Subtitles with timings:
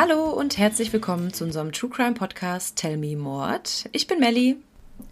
[0.00, 3.88] Hallo und herzlich willkommen zu unserem True Crime Podcast Tell Me Mord.
[3.90, 4.54] Ich bin Melli.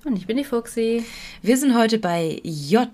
[0.04, 1.04] Und ich bin die Fuxi.
[1.42, 2.88] Wir sind heute bei J.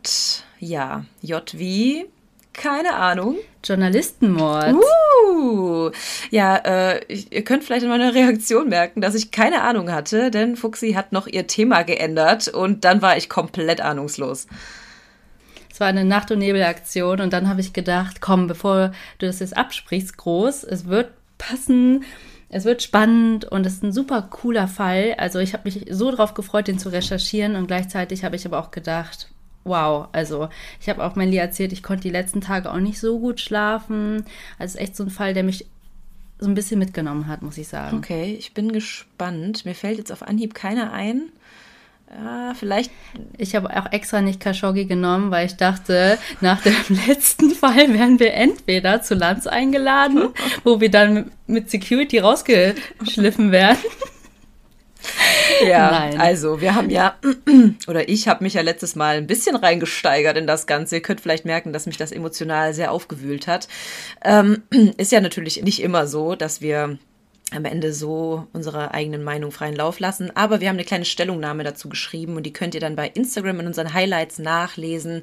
[0.58, 2.06] Ja, J wie?
[2.54, 3.36] Keine Ahnung.
[3.62, 4.72] Journalistenmord.
[4.72, 5.90] Uh,
[6.30, 10.56] ja, äh, ihr könnt vielleicht in meiner Reaktion merken, dass ich keine Ahnung hatte, denn
[10.56, 14.46] Fuxi hat noch ihr Thema geändert und dann war ich komplett ahnungslos.
[15.70, 19.40] Es war eine Nacht- und Nebelaktion und dann habe ich gedacht, komm, bevor du das
[19.40, 21.10] jetzt absprichst, groß, es wird
[21.42, 22.04] passen,
[22.48, 25.14] es wird spannend und es ist ein super cooler Fall.
[25.16, 28.58] Also ich habe mich so drauf gefreut, den zu recherchieren und gleichzeitig habe ich aber
[28.58, 29.30] auch gedacht,
[29.64, 30.48] wow, also
[30.80, 34.24] ich habe auch Melly erzählt, ich konnte die letzten Tage auch nicht so gut schlafen.
[34.58, 35.66] Also echt so ein Fall, der mich
[36.38, 37.96] so ein bisschen mitgenommen hat, muss ich sagen.
[37.98, 39.64] Okay, ich bin gespannt.
[39.64, 41.30] Mir fällt jetzt auf Anhieb keiner ein.
[42.14, 42.90] Ja, vielleicht.
[43.38, 46.74] Ich habe auch extra nicht Khashoggi genommen, weil ich dachte, nach dem
[47.06, 50.28] letzten Fall werden wir entweder zu Lanz eingeladen,
[50.62, 53.78] wo wir dann mit Security rausgeschliffen werden.
[55.66, 56.20] Ja, Nein.
[56.20, 57.16] also wir haben ja,
[57.88, 60.96] oder ich habe mich ja letztes Mal ein bisschen reingesteigert in das Ganze.
[60.96, 63.68] Ihr könnt vielleicht merken, dass mich das emotional sehr aufgewühlt hat.
[64.24, 64.62] Ähm,
[64.96, 66.98] ist ja natürlich nicht immer so, dass wir
[67.56, 70.30] am Ende so unsere eigenen Meinung freien Lauf lassen.
[70.34, 73.60] Aber wir haben eine kleine Stellungnahme dazu geschrieben und die könnt ihr dann bei Instagram
[73.60, 75.22] in unseren Highlights nachlesen.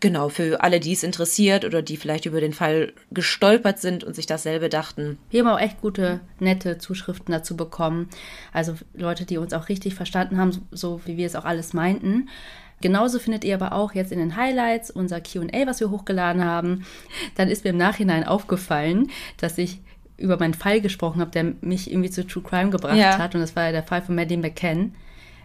[0.00, 4.16] Genau, für alle, die es interessiert oder die vielleicht über den Fall gestolpert sind und
[4.16, 5.18] sich dasselbe dachten.
[5.28, 8.08] Wir haben auch echt gute, nette Zuschriften dazu bekommen.
[8.52, 12.30] Also Leute, die uns auch richtig verstanden haben, so wie wir es auch alles meinten.
[12.80, 16.86] Genauso findet ihr aber auch jetzt in den Highlights unser QA, was wir hochgeladen haben.
[17.34, 19.80] Dann ist mir im Nachhinein aufgefallen, dass ich
[20.20, 23.18] über meinen Fall gesprochen habe, der mich irgendwie zu True Crime gebracht ja.
[23.18, 23.34] hat.
[23.34, 24.94] Und das war ja der Fall von Maddie McCann.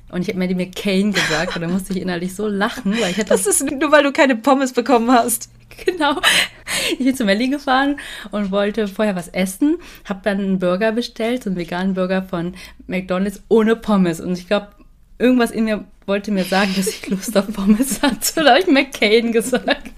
[0.10, 3.18] Und ich habe Maddie McCain gesagt und da musste ich innerlich so lachen, weil ich
[3.18, 5.50] hatte das ist nur, weil du keine Pommes bekommen hast.
[5.86, 6.22] Genau.
[6.94, 8.00] Ich bin zu Melli gefahren
[8.32, 12.54] und wollte vorher was essen, habe dann einen Burger bestellt, so einen veganen Burger von
[12.88, 14.22] McDonald's ohne Pommes.
[14.22, 14.70] Und ich glaube,
[15.18, 18.44] irgendwas in mir wollte mir sagen, dass ich Lust auf Pommes hatte.
[18.44, 19.92] Da habe ich McCain gesagt.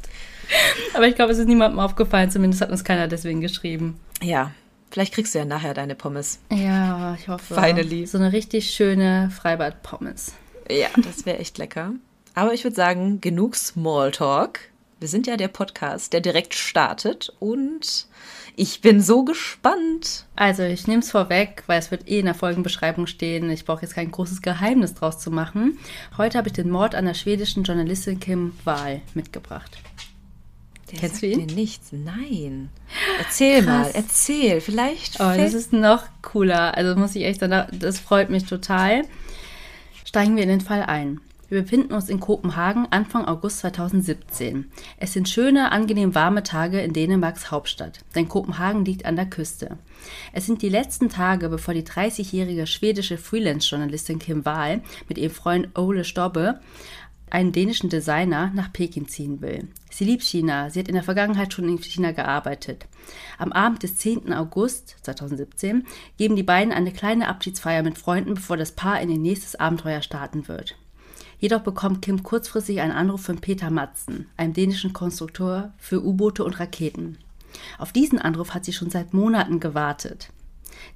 [0.95, 3.99] Aber ich glaube, es ist niemandem aufgefallen, zumindest hat uns keiner deswegen geschrieben.
[4.23, 4.51] Ja,
[4.91, 6.39] Vielleicht kriegst du ja nachher deine Pommes.
[6.51, 7.55] Ja, ich hoffe.
[7.55, 8.05] Finally.
[8.05, 10.33] So eine richtig schöne Freibad-Pommes.
[10.69, 11.93] Ja, das wäre echt lecker.
[12.33, 14.59] Aber ich würde sagen, genug Smalltalk.
[14.99, 18.07] Wir sind ja der Podcast, der direkt startet und
[18.55, 20.25] ich bin so gespannt.
[20.35, 23.51] Also, ich nehme es vorweg, weil es wird eh in der Folgenbeschreibung stehen.
[23.51, 25.77] Ich brauche jetzt kein großes Geheimnis draus zu machen.
[26.17, 29.77] Heute habe ich den Mord an der schwedischen Journalistin Kim Wahl mitgebracht.
[30.91, 31.45] Der Kennst du ihn?
[31.47, 31.91] nichts.
[31.91, 32.69] Nein.
[33.19, 33.65] Erzähl Krass.
[33.65, 34.61] mal, erzähl.
[34.61, 35.19] Vielleicht.
[35.19, 36.77] Oh, das ist noch cooler.
[36.77, 39.03] Also muss ich echt sagen, das freut mich total.
[40.05, 41.19] Steigen wir in den Fall ein.
[41.49, 44.69] Wir befinden uns in Kopenhagen Anfang August 2017.
[44.97, 49.77] Es sind schöne, angenehm warme Tage in Dänemarks Hauptstadt, denn Kopenhagen liegt an der Küste.
[50.33, 55.77] Es sind die letzten Tage, bevor die 30-jährige schwedische Freelance-Journalistin Kim Wahl mit ihrem Freund
[55.77, 56.59] Ole Stobbe
[57.29, 59.67] einen dänischen Designer nach Peking ziehen will.
[59.89, 62.85] Sie liebt China, sie hat in der Vergangenheit schon in China gearbeitet.
[63.37, 64.33] Am Abend des 10.
[64.33, 65.85] August 2017
[66.17, 70.01] geben die beiden eine kleine Abschiedsfeier mit Freunden, bevor das Paar in ihr nächstes Abenteuer
[70.01, 70.75] starten wird.
[71.39, 76.59] Jedoch bekommt Kim kurzfristig einen Anruf von Peter Matzen, einem dänischen Konstrukteur für U-Boote und
[76.59, 77.17] Raketen.
[77.77, 80.29] Auf diesen Anruf hat sie schon seit Monaten gewartet,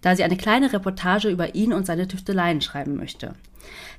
[0.02, 3.36] da sie eine kleine Reportage über ihn und seine Tüfteleien schreiben möchte.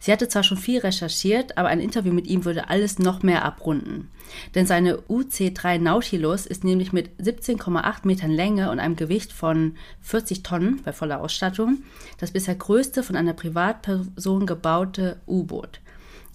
[0.00, 3.44] Sie hatte zwar schon viel recherchiert, aber ein Interview mit ihm würde alles noch mehr
[3.44, 4.10] abrunden.
[4.54, 10.42] Denn seine UC3 Nautilus ist nämlich mit 17,8 Metern Länge und einem Gewicht von 40
[10.42, 11.82] Tonnen bei voller Ausstattung
[12.18, 15.80] das bisher größte von einer Privatperson gebaute U-Boot.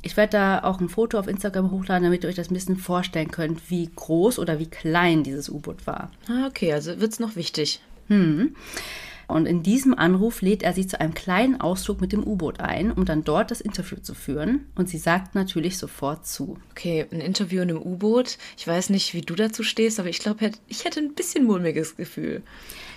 [0.04, 2.78] Ich werde da auch ein Foto auf Instagram hochladen, damit ihr euch das ein bisschen
[2.78, 6.12] vorstellen könnt, wie groß oder wie klein dieses U-Boot war.
[6.30, 7.82] Ah, okay, also wird es noch wichtig.
[8.08, 8.56] Hm.
[9.28, 12.92] Und in diesem Anruf lädt er sie zu einem kleinen Ausflug mit dem U-Boot ein,
[12.92, 14.68] um dann dort das Interview zu führen.
[14.76, 16.58] Und sie sagt natürlich sofort zu.
[16.72, 18.38] Okay, ein Interview in einem U-Boot.
[18.58, 21.98] Ich weiß nicht, wie du dazu stehst, aber ich glaube, ich hätte ein bisschen mulmiges
[21.98, 22.42] Gefühl.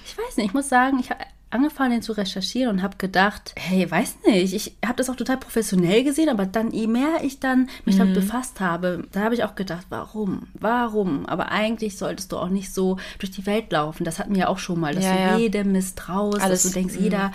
[0.06, 1.10] Ich weiß nicht, ich muss sagen, ich
[1.50, 5.36] angefangen, den zu recherchieren und habe gedacht, hey, weiß nicht, ich habe das auch total
[5.36, 8.00] professionell gesehen, aber dann, je mehr ich dann mich mhm.
[8.00, 10.48] damit befasst habe, da habe ich auch gedacht, warum?
[10.54, 11.26] Warum?
[11.26, 14.04] Aber eigentlich solltest du auch nicht so durch die Welt laufen.
[14.04, 15.38] Das hatten wir ja auch schon mal, dass ja, du ja.
[15.38, 17.04] jedem misstraust, Alles, dass du denkst, mhm.
[17.04, 17.32] jeder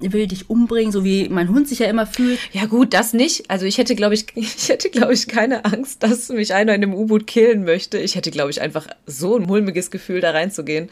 [0.00, 2.38] will dich umbringen, so wie mein Hund sich ja immer fühlt.
[2.52, 3.50] Ja gut, das nicht.
[3.50, 6.82] Also ich hätte, glaube ich, ich hätte, glaube ich, keine Angst, dass mich einer in
[6.82, 7.98] einem U-Boot killen möchte.
[7.98, 10.88] Ich hätte, glaube ich, einfach so ein mulmiges Gefühl, da reinzugehen.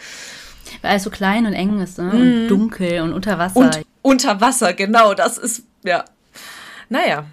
[0.80, 2.10] Weil es so klein und eng ist ne?
[2.10, 2.48] und mm.
[2.48, 3.58] dunkel und unter Wasser.
[3.58, 6.04] Und unter Wasser, genau, das ist, ja.
[6.88, 7.26] Naja.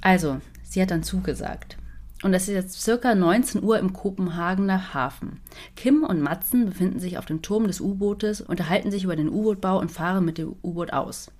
[0.00, 1.76] Also, sie hat dann zugesagt.
[2.22, 5.40] Und es ist jetzt circa 19 Uhr im Kopenhagener Hafen.
[5.74, 9.78] Kim und Matzen befinden sich auf dem Turm des U-Bootes, unterhalten sich über den U-Boot-Bau
[9.78, 11.30] und fahren mit dem U-Boot aus.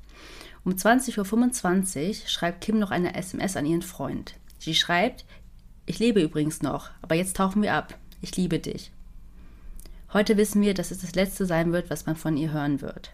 [0.65, 4.35] Um 20.25 Uhr schreibt Kim noch eine SMS an ihren Freund.
[4.59, 5.25] Sie schreibt,
[5.87, 7.99] ich lebe übrigens noch, aber jetzt tauchen wir ab.
[8.23, 8.93] Ich liebe dich.
[10.13, 13.11] Heute wissen wir, dass es das Letzte sein wird, was man von ihr hören wird.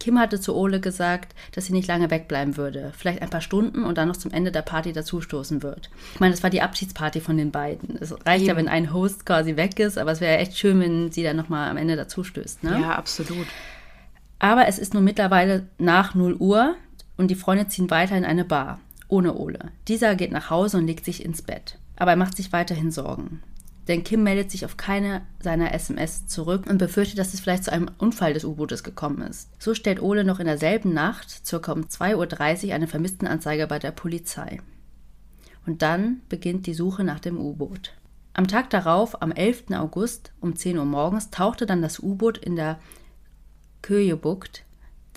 [0.00, 3.84] Kim hatte zu Ole gesagt, dass sie nicht lange wegbleiben würde, vielleicht ein paar Stunden
[3.84, 5.90] und dann noch zum Ende der Party dazustoßen wird.
[6.14, 7.98] Ich meine, das war die Abschiedsparty von den beiden.
[8.00, 8.48] Es reicht Eben.
[8.48, 11.36] ja, wenn ein Host quasi weg ist, aber es wäre echt schön, wenn sie dann
[11.36, 12.64] nochmal am Ende dazustößt.
[12.64, 12.80] Ne?
[12.80, 13.46] Ja, absolut.
[14.38, 16.76] Aber es ist nun mittlerweile nach 0 Uhr
[17.16, 19.58] und die Freunde ziehen weiter in eine Bar, ohne Ole.
[19.88, 21.76] Dieser geht nach Hause und legt sich ins Bett.
[21.96, 23.42] Aber er macht sich weiterhin Sorgen.
[23.88, 27.72] Denn Kim meldet sich auf keine seiner SMS zurück und befürchtet, dass es vielleicht zu
[27.72, 29.50] einem Unfall des U-Bootes gekommen ist.
[29.58, 33.92] So stellt Ole noch in derselben Nacht, circa um 2.30 Uhr, eine Vermisstenanzeige bei der
[33.92, 34.60] Polizei.
[35.66, 37.94] Und dann beginnt die Suche nach dem U-Boot.
[38.34, 39.70] Am Tag darauf, am 11.
[39.72, 42.78] August um 10 Uhr morgens, tauchte dann das U-Boot in der
[43.80, 44.64] Köjebucht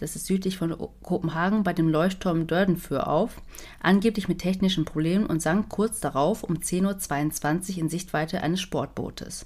[0.01, 3.39] das ist südlich von Kopenhagen, bei dem Leuchtturm Dördenfür auf,
[3.81, 9.45] angeblich mit technischen Problemen und sank kurz darauf um 10.22 Uhr in Sichtweite eines Sportbootes.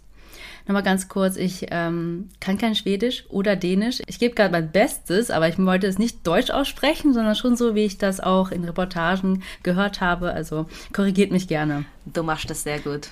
[0.66, 4.02] Nochmal ganz kurz, ich ähm, kann kein Schwedisch oder Dänisch.
[4.08, 7.76] Ich gebe gerade mein Bestes, aber ich wollte es nicht Deutsch aussprechen, sondern schon so,
[7.76, 10.32] wie ich das auch in Reportagen gehört habe.
[10.32, 11.86] Also korrigiert mich gerne.
[12.06, 13.10] Du machst das sehr gut.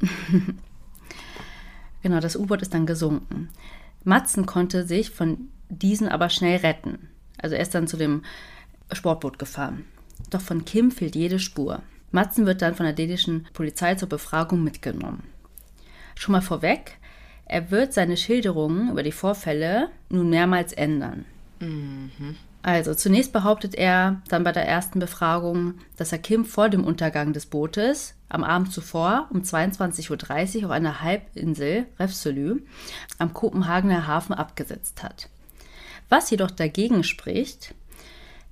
[2.02, 3.50] genau, das U-Boot ist dann gesunken.
[4.04, 7.08] Matzen konnte sich von diesen aber schnell retten.
[7.38, 8.22] Also er ist dann zu dem
[8.92, 9.84] Sportboot gefahren.
[10.30, 11.82] Doch von Kim fehlt jede Spur.
[12.10, 15.24] Matzen wird dann von der dänischen Polizei zur Befragung mitgenommen.
[16.14, 16.98] Schon mal vorweg,
[17.44, 21.24] er wird seine Schilderungen über die Vorfälle nun mehrmals ändern.
[21.60, 22.36] Mhm.
[22.62, 27.32] Also zunächst behauptet er dann bei der ersten Befragung, dass er Kim vor dem Untergang
[27.32, 32.62] des Bootes am Abend zuvor um 22.30 Uhr auf einer Halbinsel, Refselü,
[33.18, 35.28] am Kopenhagener Hafen abgesetzt hat.
[36.08, 37.74] Was jedoch dagegen spricht,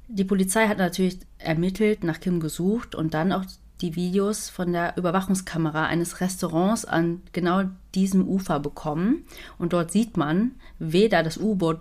[0.09, 3.45] die Polizei hat natürlich ermittelt, nach Kim gesucht und dann auch
[3.81, 7.65] die Videos von der Überwachungskamera eines Restaurants an genau
[7.95, 9.25] diesem Ufer bekommen.
[9.59, 11.81] Und dort sieht man weder das U-Boot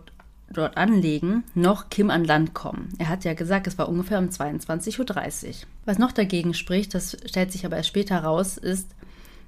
[0.50, 2.90] dort anlegen, noch Kim an Land kommen.
[2.98, 5.54] Er hat ja gesagt, es war ungefähr um 22.30 Uhr.
[5.86, 8.90] Was noch dagegen spricht, das stellt sich aber erst später raus, ist,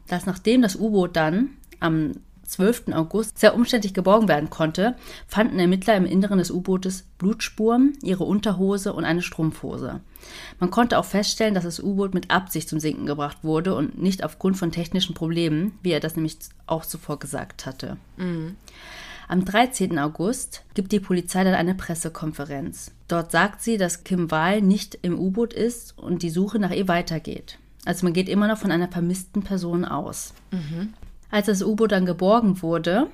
[0.07, 1.49] dass nachdem das U-Boot dann
[1.79, 2.13] am
[2.45, 2.93] 12.
[2.93, 4.95] August sehr umständlich geborgen werden konnte,
[5.27, 10.01] fanden Ermittler im Inneren des U-Bootes Blutspuren, ihre Unterhose und eine Strumpfhose.
[10.59, 14.23] Man konnte auch feststellen, dass das U-Boot mit Absicht zum Sinken gebracht wurde und nicht
[14.23, 16.37] aufgrund von technischen Problemen, wie er das nämlich
[16.67, 17.97] auch zuvor gesagt hatte.
[18.17, 18.55] Mhm.
[19.27, 19.97] Am 13.
[19.97, 22.91] August gibt die Polizei dann eine Pressekonferenz.
[23.07, 26.87] Dort sagt sie, dass Kim Wahl nicht im U-Boot ist und die Suche nach ihr
[26.87, 27.57] weitergeht.
[27.85, 30.33] Also man geht immer noch von einer vermissten Person aus.
[30.51, 30.93] Mhm.
[31.29, 33.07] Als das U-Boot dann geborgen wurde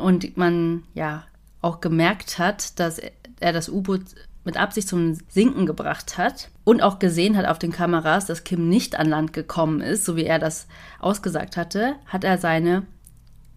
[0.00, 1.24] und man ja
[1.60, 3.00] auch gemerkt hat, dass
[3.40, 4.02] er das U-Boot
[4.44, 8.68] mit Absicht zum Sinken gebracht hat und auch gesehen hat auf den Kameras, dass Kim
[8.68, 10.66] nicht an Land gekommen ist, so wie er das
[11.00, 12.84] ausgesagt hatte, hat er seine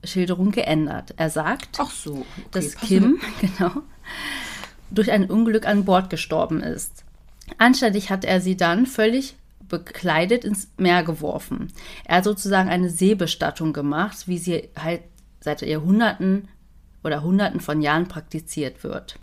[0.03, 1.15] Schilderung geändert.
[1.17, 3.71] Er sagt, so, okay, dass Kim genau,
[4.91, 7.03] durch ein Unglück an Bord gestorben ist.
[7.57, 9.35] Anständig hat er sie dann völlig
[9.67, 11.71] bekleidet ins Meer geworfen.
[12.05, 15.01] Er hat sozusagen eine Seebestattung gemacht, wie sie halt
[15.39, 16.47] seit Jahrhunderten
[17.03, 19.19] oder Hunderten von Jahren praktiziert wird.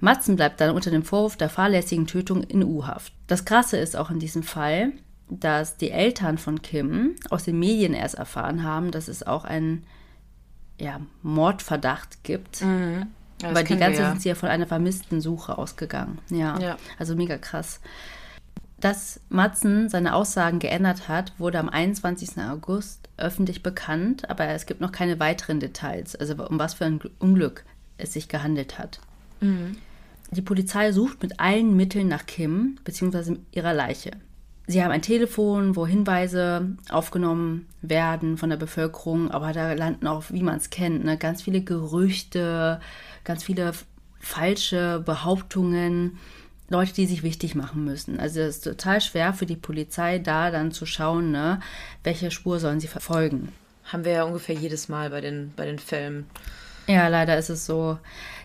[0.00, 3.12] Matzen bleibt dann unter dem Vorwurf der fahrlässigen Tötung in U-Haft.
[3.26, 4.92] Das Krasse ist auch in diesem Fall,
[5.28, 9.84] dass die Eltern von Kim aus den Medien erst erfahren haben, dass es auch einen
[10.78, 12.62] ja, Mordverdacht gibt.
[12.62, 13.06] Mhm.
[13.42, 14.10] Ja, Weil die ganze wir, ja.
[14.10, 16.18] sind sie ja von einer vermissten Suche ausgegangen.
[16.30, 16.76] Ja, ja.
[16.98, 17.80] also mega krass.
[18.78, 22.38] Dass Matzen seine Aussagen geändert hat, wurde am 21.
[22.38, 27.00] August öffentlich bekannt, aber es gibt noch keine weiteren Details, also um was für ein
[27.18, 27.64] Unglück
[27.96, 29.00] es sich gehandelt hat.
[29.40, 29.76] Mhm.
[30.30, 33.36] Die Polizei sucht mit allen Mitteln nach Kim bzw.
[33.52, 34.10] ihrer Leiche.
[34.66, 40.24] Sie haben ein Telefon, wo Hinweise aufgenommen werden von der Bevölkerung, aber da landen auch,
[40.30, 42.80] wie man es kennt, ne, ganz viele Gerüchte,
[43.22, 43.72] ganz viele
[44.18, 46.18] falsche Behauptungen.
[46.68, 48.18] Leute, die sich wichtig machen müssen.
[48.18, 51.60] Also es ist total schwer für die Polizei, da dann zu schauen, ne,
[52.02, 53.52] welche Spur sollen sie verfolgen.
[53.84, 56.26] Haben wir ja ungefähr jedes Mal bei den, bei den Filmen.
[56.88, 57.98] Ja, leider ist es so.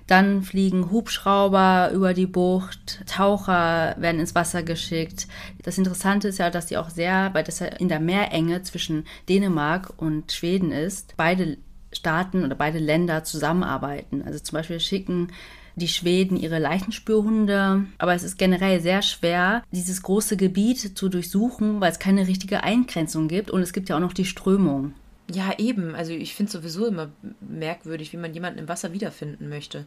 [0.07, 5.27] Dann fliegen Hubschrauber über die Bucht, Taucher werden ins Wasser geschickt.
[5.63, 9.05] Das Interessante ist ja, dass die auch sehr, weil das ja in der Meerenge zwischen
[9.29, 11.57] Dänemark und Schweden ist, beide
[11.93, 14.21] Staaten oder beide Länder zusammenarbeiten.
[14.23, 15.31] Also zum Beispiel schicken
[15.75, 17.85] die Schweden ihre Leichenspürhunde.
[17.97, 22.63] Aber es ist generell sehr schwer, dieses große Gebiet zu durchsuchen, weil es keine richtige
[22.63, 23.51] Eingrenzung gibt.
[23.51, 24.93] Und es gibt ja auch noch die Strömung.
[25.31, 25.95] Ja, eben.
[25.95, 27.09] Also ich finde es sowieso immer
[27.39, 29.85] merkwürdig, wie man jemanden im Wasser wiederfinden möchte.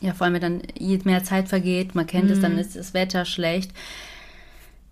[0.00, 2.32] Ja, vor allem, wenn dann je mehr Zeit vergeht, man kennt mhm.
[2.32, 3.72] es, dann ist das Wetter schlecht.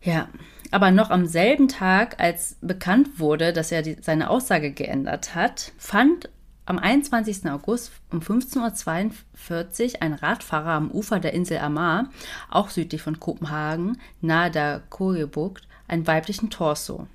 [0.03, 0.29] Ja,
[0.71, 5.73] aber noch am selben Tag, als bekannt wurde, dass er die, seine Aussage geändert hat,
[5.79, 6.29] fand
[6.65, 7.51] am 21.
[7.51, 12.11] August um 15.42 Uhr ein Radfahrer am Ufer der Insel Amar,
[12.51, 17.07] auch südlich von Kopenhagen, nahe der Kogebucht, einen weiblichen Torso.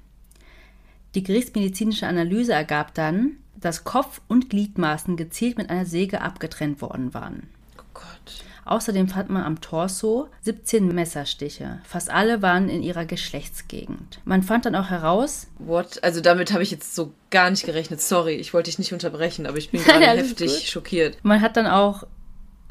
[1.16, 7.14] Die gerichtsmedizinische Analyse ergab dann, dass Kopf und Gliedmaßen gezielt mit einer Säge abgetrennt worden
[7.14, 7.50] waren.
[7.80, 8.47] Oh Gott.
[8.68, 11.80] Außerdem fand man am Torso 17 Messerstiche.
[11.84, 14.20] Fast alle waren in ihrer Geschlechtsgegend.
[14.26, 15.48] Man fand dann auch heraus.
[15.58, 16.04] What?
[16.04, 18.02] Also damit habe ich jetzt so gar nicht gerechnet.
[18.02, 20.62] Sorry, ich wollte dich nicht unterbrechen, aber ich bin gerade heftig gut.
[20.64, 21.18] schockiert.
[21.24, 22.04] Man hat dann auch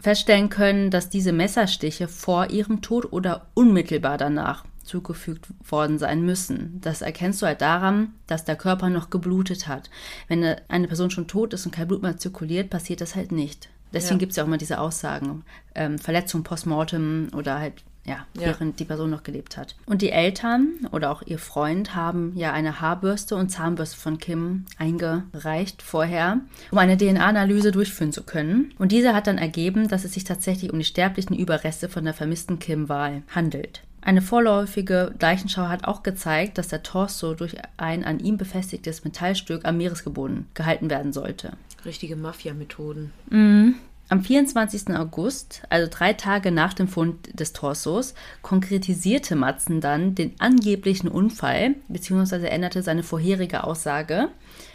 [0.00, 6.80] feststellen können, dass diese Messerstiche vor ihrem Tod oder unmittelbar danach zugefügt worden sein müssen.
[6.80, 9.90] Das erkennst du halt daran, dass der Körper noch geblutet hat.
[10.28, 13.68] Wenn eine Person schon tot ist und kein Blut mehr zirkuliert, passiert das halt nicht.
[13.96, 14.20] Deswegen ja.
[14.20, 18.78] gibt es ja auch immer diese Aussagen, ähm, Verletzung postmortem oder halt ja, ja, während
[18.78, 19.74] die Person noch gelebt hat.
[19.84, 24.64] Und die Eltern oder auch ihr Freund haben ja eine Haarbürste und Zahnbürste von Kim
[24.78, 26.38] eingereicht vorher,
[26.70, 28.72] um eine DNA-Analyse durchführen zu können.
[28.78, 32.14] Und diese hat dann ergeben, dass es sich tatsächlich um die sterblichen Überreste von der
[32.14, 33.82] vermissten Kim Wahl handelt.
[34.02, 39.64] Eine vorläufige Leichenschau hat auch gezeigt, dass der Torso durch ein an ihm befestigtes Metallstück
[39.64, 41.54] am Meeresgeboden gehalten werden sollte.
[41.86, 43.12] Richtige Mafia-Methoden.
[43.30, 43.74] Mhm.
[44.08, 44.96] Am 24.
[44.96, 51.74] August, also drei Tage nach dem Fund des Torsos, konkretisierte Matzen dann den angeblichen Unfall,
[51.88, 54.28] beziehungsweise änderte seine vorherige Aussage,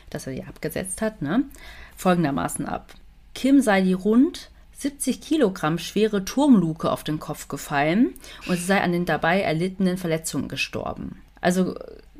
[0.09, 1.43] dass er die abgesetzt hat, ne,
[1.95, 2.93] folgendermaßen ab.
[3.33, 8.15] Kim sei die rund 70 Kilogramm schwere Turmluke auf den Kopf gefallen
[8.47, 11.21] und sie sei an den dabei erlittenen Verletzungen gestorben.
[11.39, 11.75] Also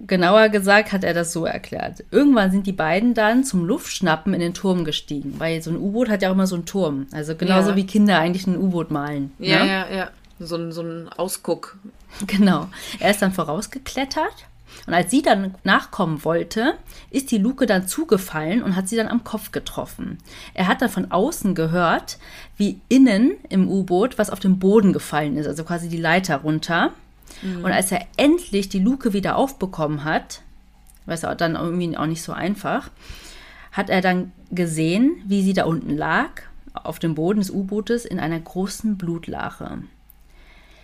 [0.07, 2.03] genauer gesagt hat er das so erklärt.
[2.11, 6.09] Irgendwann sind die beiden dann zum Luftschnappen in den Turm gestiegen, weil so ein U-Boot
[6.09, 7.07] hat ja auch immer so einen Turm.
[7.11, 7.75] Also genauso ja.
[7.75, 9.31] wie Kinder eigentlich ein U-Boot malen.
[9.39, 9.69] Ja, ne?
[9.69, 10.09] ja, ja.
[10.39, 11.77] So ein, so ein Ausguck.
[12.27, 12.67] Genau.
[12.99, 14.45] Er ist dann vorausgeklettert
[14.87, 16.73] und als sie dann nachkommen wollte,
[17.09, 20.17] ist die Luke dann zugefallen und hat sie dann am Kopf getroffen.
[20.53, 22.17] Er hat dann von außen gehört,
[22.57, 26.91] wie innen im U-Boot was auf den Boden gefallen ist, also quasi die Leiter runter.
[27.41, 27.63] Mhm.
[27.63, 30.41] Und als er endlich die Luke wieder aufbekommen hat,
[31.05, 32.89] was auch dann irgendwie auch nicht so einfach,
[33.71, 36.29] hat er dann gesehen, wie sie da unten lag,
[36.73, 39.83] auf dem Boden des U-Bootes in einer großen Blutlache.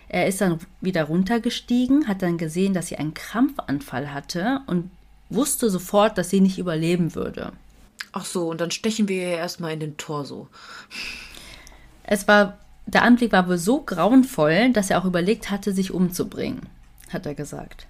[0.08, 4.90] Er ist dann wieder runtergestiegen, hat dann gesehen, dass sie einen Krampfanfall hatte und
[5.28, 7.52] wusste sofort, dass sie nicht überleben würde.
[8.12, 10.48] Ach so, und dann stechen wir ihr erstmal in den Torso.
[12.04, 12.58] Es war,
[12.88, 16.62] der Anblick war wohl so grauenvoll, dass er auch überlegt hatte, sich umzubringen,
[17.12, 17.86] hat er gesagt.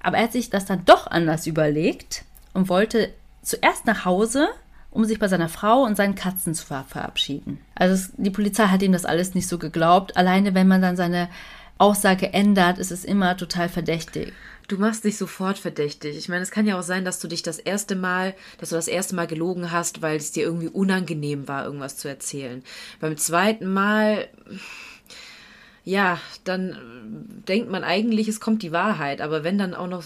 [0.00, 2.24] Aber er hat sich das dann doch anders überlegt
[2.54, 3.12] und wollte
[3.42, 4.48] zuerst nach Hause,
[4.90, 7.60] um sich bei seiner Frau und seinen Katzen zu ver verabschieden.
[7.74, 10.16] Also es, die Polizei hat ihm das alles nicht so geglaubt.
[10.16, 11.28] Alleine wenn man dann seine
[11.76, 14.32] Aussage ändert, ist es immer total verdächtig.
[14.68, 16.16] Du machst dich sofort verdächtig.
[16.16, 18.76] Ich meine, es kann ja auch sein, dass du dich das erste Mal, dass du
[18.76, 22.62] das erste Mal gelogen hast, weil es dir irgendwie unangenehm war, irgendwas zu erzählen.
[23.00, 24.28] Beim zweiten Mal,
[25.84, 26.76] ja, dann
[27.48, 29.22] denkt man eigentlich, es kommt die Wahrheit.
[29.22, 30.04] Aber wenn dann auch noch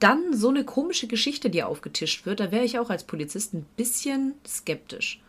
[0.00, 3.64] dann so eine komische Geschichte dir aufgetischt wird, da wäre ich auch als Polizist ein
[3.76, 5.22] bisschen skeptisch.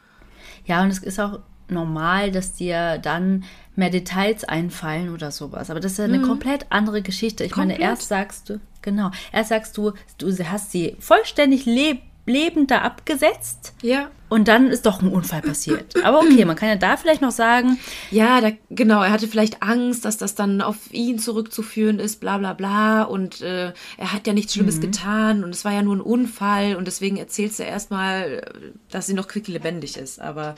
[0.65, 3.43] Ja, und es ist auch normal, dass dir dann
[3.75, 5.69] mehr Details einfallen oder sowas.
[5.69, 6.27] Aber das ist ja eine mhm.
[6.27, 7.43] komplett andere Geschichte.
[7.43, 7.79] Ich komplett.
[7.79, 12.79] meine, erst sagst du, genau, erst sagst du, du hast sie vollständig leb lebend da
[12.79, 13.73] abgesetzt.
[13.81, 14.09] Ja.
[14.29, 16.03] Und dann ist doch ein Unfall passiert.
[16.03, 17.77] Aber okay, man kann ja da vielleicht noch sagen.
[18.09, 22.39] Ja, da, genau, er hatte vielleicht Angst, dass das dann auf ihn zurückzuführen ist, bla
[22.39, 23.03] bla bla.
[23.03, 24.81] Und äh, er hat ja nichts Schlimmes mhm.
[24.81, 28.41] getan und es war ja nur ein Unfall und deswegen erzählst du erstmal,
[28.89, 30.19] dass sie noch quicklebendig ist.
[30.19, 30.55] Aber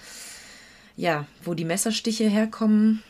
[0.97, 3.03] ja, wo die Messerstiche herkommen,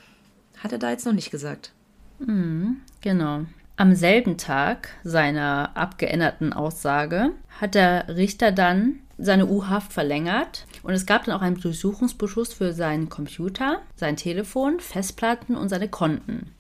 [0.60, 1.72] hat er da jetzt noch nicht gesagt.
[2.20, 3.46] Mhm, genau.
[3.78, 11.06] Am selben Tag seiner abgeänderten Aussage hat der Richter dann seine U-Haft verlängert und es
[11.06, 16.52] gab dann auch einen Durchsuchungsbeschluss für seinen Computer, sein Telefon, Festplatten und seine Konten.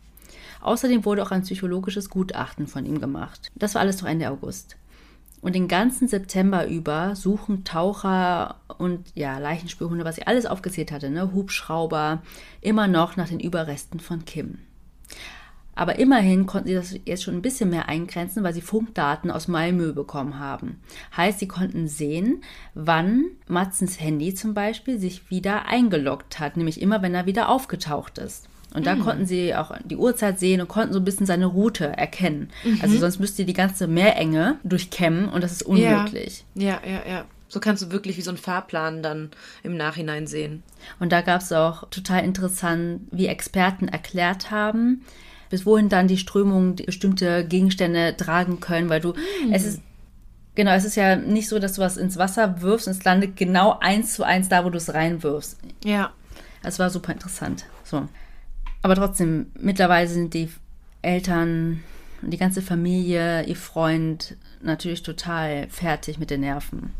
[0.61, 3.49] Außerdem wurde auch ein psychologisches Gutachten von ihm gemacht.
[3.55, 4.75] Das war alles noch Ende August.
[5.41, 11.09] Und den ganzen September über suchen Taucher und ja, Leichenspürhunde, was ich alles aufgezählt hatte,
[11.09, 12.21] ne, Hubschrauber,
[12.61, 14.59] immer noch nach den Überresten von Kim.
[15.77, 19.47] Aber immerhin konnten sie das jetzt schon ein bisschen mehr eingrenzen, weil sie Funkdaten aus
[19.47, 20.81] Malmö bekommen haben.
[21.15, 22.41] Heißt, sie konnten sehen,
[22.73, 28.17] wann Matzens Handy zum Beispiel sich wieder eingeloggt hat, nämlich immer, wenn er wieder aufgetaucht
[28.17, 28.49] ist.
[28.73, 29.01] Und da Hm.
[29.03, 32.49] konnten sie auch die Uhrzeit sehen und konnten so ein bisschen seine Route erkennen.
[32.63, 32.79] Mhm.
[32.81, 36.43] Also sonst müsst ihr die ganze Meerenge durchkämmen und das ist unmöglich.
[36.53, 37.25] Ja, ja, ja.
[37.49, 39.31] So kannst du wirklich wie so einen Fahrplan dann
[39.63, 40.63] im Nachhinein sehen.
[40.99, 45.05] Und da gab es auch total interessant, wie Experten erklärt haben,
[45.49, 49.13] bis wohin dann die Strömungen bestimmte Gegenstände tragen können, weil du,
[49.53, 49.81] es ist,
[50.55, 53.37] genau, es ist ja nicht so, dass du was ins Wasser wirfst und es landet
[53.37, 55.57] genau eins zu eins da, wo du es reinwirfst.
[55.85, 56.11] Ja.
[56.63, 57.65] Das war super interessant.
[57.85, 58.09] So.
[58.81, 60.49] Aber trotzdem, mittlerweile sind die
[61.01, 61.83] Eltern,
[62.21, 66.93] die ganze Familie, ihr Freund natürlich total fertig mit den Nerven.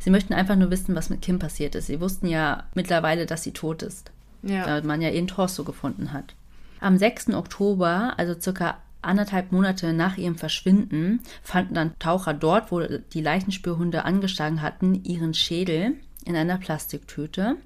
[0.00, 1.86] Sie möchten einfach nur wissen, was mit Kim passiert ist.
[1.86, 4.10] Sie wussten ja mittlerweile, dass sie tot ist.
[4.42, 4.64] Ja.
[4.64, 6.34] Da man ja ihren Torso gefunden hat.
[6.80, 7.30] Am 6.
[7.34, 14.04] Oktober, also circa anderthalb Monate nach ihrem Verschwinden, fanden dann Taucher dort, wo die Leichenspürhunde
[14.04, 17.56] angeschlagen hatten, ihren Schädel in einer Plastiktüte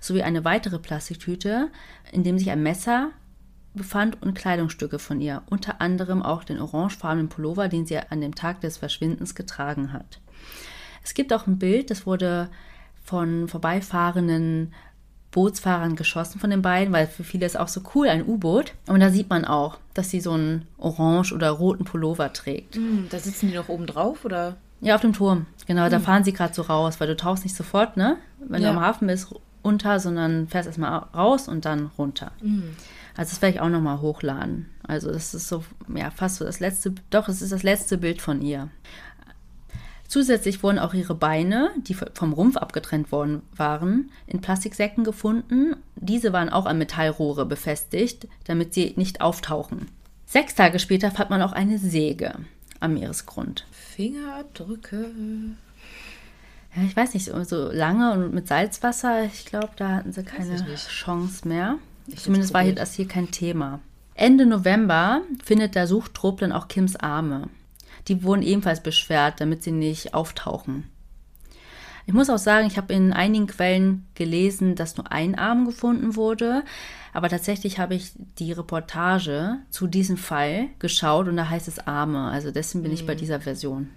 [0.00, 1.68] sowie eine weitere Plastiktüte,
[2.12, 3.10] in dem sich ein Messer
[3.74, 8.34] befand und Kleidungsstücke von ihr, unter anderem auch den orangefarbenen Pullover, den sie an dem
[8.34, 10.20] Tag des Verschwindens getragen hat.
[11.04, 12.50] Es gibt auch ein Bild, das wurde
[13.04, 14.74] von vorbeifahrenden
[15.30, 18.72] Bootsfahrern geschossen von den beiden, weil für viele ist auch so cool, ein U-Boot.
[18.86, 22.76] Und da sieht man auch, dass sie so einen orange oder roten Pullover trägt.
[22.76, 24.56] Hm, da sitzen die noch oben drauf, oder?
[24.80, 25.46] Ja, auf dem Turm.
[25.68, 28.16] Genau, da fahren sie gerade so raus, weil du tauchst nicht sofort, ne?
[28.40, 28.72] Wenn Ja.
[28.72, 29.32] du am Hafen bist,
[29.62, 32.32] unter, sondern fährst erstmal raus und dann runter.
[33.16, 34.70] Also das werde ich auch nochmal hochladen.
[34.82, 35.62] Also das ist so,
[35.94, 38.70] ja, fast so das letzte, doch, es ist das letzte Bild von ihr.
[40.06, 45.76] Zusätzlich wurden auch ihre Beine, die vom Rumpf abgetrennt worden waren, in Plastiksäcken gefunden.
[45.96, 49.88] Diese waren auch an Metallrohre befestigt, damit sie nicht auftauchen.
[50.24, 52.32] Sechs Tage später fand man auch eine Säge
[52.80, 53.66] am Meeresgrund.
[53.98, 55.10] Fingerabdrücke.
[56.76, 60.56] Ja, ich weiß nicht, so, lange und mit Salzwasser, ich glaube, da hatten sie keine.
[60.76, 61.78] Chance mehr.
[62.06, 63.80] Ich Zumindest war hier das hier kein Thema.
[64.14, 67.48] Ende November findet der Suchtrupp dann auch Kims Arme.
[68.06, 70.84] Die wurden ebenfalls beschwert, damit sie nicht auftauchen.
[72.06, 76.14] Ich muss auch sagen, ich habe in einigen Quellen gelesen, dass nur ein Arm gefunden
[76.14, 76.62] wurde.
[77.12, 82.30] Aber tatsächlich habe ich die Reportage zu diesem Fall geschaut und da heißt es Arme.
[82.30, 83.88] Also deswegen bin ich bei dieser Version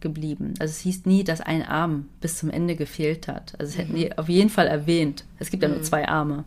[0.00, 0.54] geblieben.
[0.58, 3.54] Also es hieß nie, dass ein Arm bis zum Ende gefehlt hat.
[3.58, 5.24] Also es hätten die auf jeden Fall erwähnt.
[5.38, 6.44] Es gibt ja nur zwei Arme.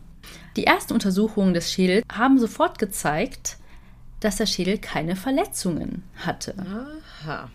[0.56, 3.58] Die ersten Untersuchungen des Schädels haben sofort gezeigt,
[4.20, 6.54] dass der Schädel keine Verletzungen hatte.
[6.58, 7.50] Aha.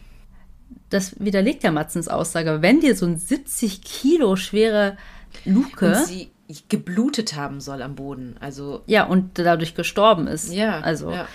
[0.89, 2.61] Das widerlegt ja Matzens Aussage.
[2.61, 4.97] Wenn dir so ein 70 Kilo schwere
[5.45, 6.31] Luke, Und sie
[6.69, 8.35] geblutet haben soll am Boden.
[8.39, 10.53] Also, ja, und dadurch gestorben ist.
[10.53, 10.79] ja.
[10.79, 11.27] Also, ja.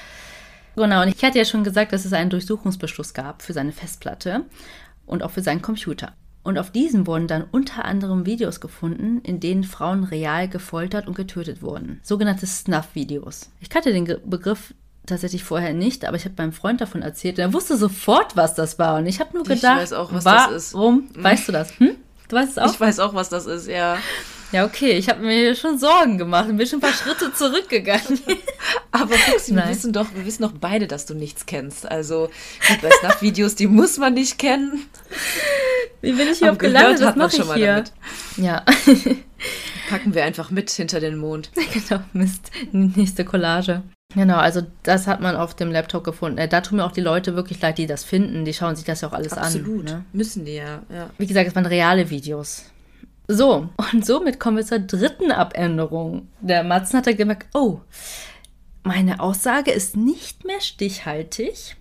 [0.76, 4.44] Genau, und ich hatte ja schon gesagt, dass es einen Durchsuchungsbeschluss gab für seine Festplatte
[5.06, 6.12] und auch für seinen Computer.
[6.44, 11.14] Und auf diesem wurden dann unter anderem Videos gefunden, in denen Frauen real gefoltert und
[11.16, 12.00] getötet wurden.
[12.04, 13.50] Sogenannte Snuff-Videos.
[13.60, 14.72] Ich kannte den Begriff
[15.04, 17.38] tatsächlich vorher nicht, aber ich habe meinem Freund davon erzählt.
[17.38, 18.98] und Er wusste sofort, was das war.
[18.98, 20.74] Und ich habe nur Ich gedacht, weiß auch, was das ist.
[20.74, 21.78] warum weißt du das?
[21.80, 21.96] Hm?
[22.28, 22.72] Du weißt es auch?
[22.72, 23.96] Ich weiß auch, was das ist, ja.
[24.52, 24.92] Ja, okay.
[24.92, 28.20] Ich habe mir schon Sorgen gemacht und bin schon ein paar Schritte zurückgegangen.
[28.90, 31.90] Aber Fuchsi, wir wissen doch, wir wissen doch beide, dass du nichts kennst.
[31.90, 32.30] Also,
[32.68, 34.86] gut, bei Snuff-Videos, die muss man nicht kennen.
[36.00, 37.00] Wie bin ich hier auf gelandet?
[37.00, 37.66] man mache schon ich mal hier?
[37.66, 37.92] damit.
[38.36, 38.64] Ja.
[39.90, 41.50] Packen wir einfach mit hinter den Mond.
[41.72, 42.50] Genau, Mist.
[42.72, 43.82] Nächste Collage.
[44.14, 46.38] Genau, also das hat man auf dem Laptop gefunden.
[46.38, 48.44] Äh, Da tun mir auch die Leute wirklich leid, die das finden.
[48.46, 49.90] Die schauen sich das ja auch alles Absolut.
[49.90, 49.98] an.
[49.98, 50.04] Ne?
[50.14, 51.10] Müssen die ja, ja.
[51.18, 52.64] Wie gesagt, es waren reale Videos.
[53.30, 56.28] So, und somit kommen wir zur dritten Abänderung.
[56.40, 57.80] Der Matzen hat dann gemerkt, oh,
[58.82, 61.76] meine Aussage ist nicht mehr stichhaltig.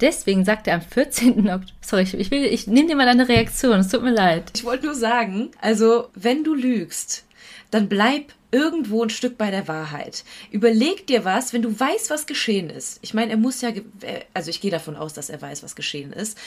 [0.00, 1.48] Deswegen sagt er am 14.
[1.48, 4.50] Oktober, sorry, ich will, ich nehme dir mal deine Reaktion, es tut mir leid.
[4.54, 7.24] Ich wollte nur sagen, also, wenn du lügst,
[7.70, 10.24] dann bleib irgendwo ein Stück bei der Wahrheit.
[10.50, 12.98] Überleg dir was, wenn du weißt, was geschehen ist.
[13.02, 13.82] Ich meine, er muss ja, äh,
[14.32, 16.38] also ich gehe davon aus, dass er weiß, was geschehen ist.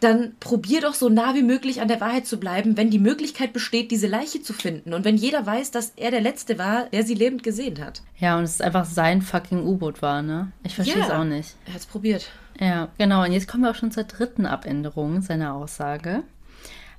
[0.00, 3.52] Dann probier doch so nah wie möglich an der Wahrheit zu bleiben, wenn die Möglichkeit
[3.52, 4.94] besteht, diese Leiche zu finden.
[4.94, 8.02] Und wenn jeder weiß, dass er der Letzte war, der sie lebend gesehen hat.
[8.18, 10.52] Ja, und es ist einfach sein fucking U-Boot war, ne?
[10.64, 11.20] Ich verstehe es Ja.
[11.20, 11.54] auch nicht.
[11.66, 12.30] Er hat's probiert.
[12.58, 13.24] Ja, genau.
[13.24, 16.22] Und jetzt kommen wir auch schon zur dritten Abänderung seiner Aussage.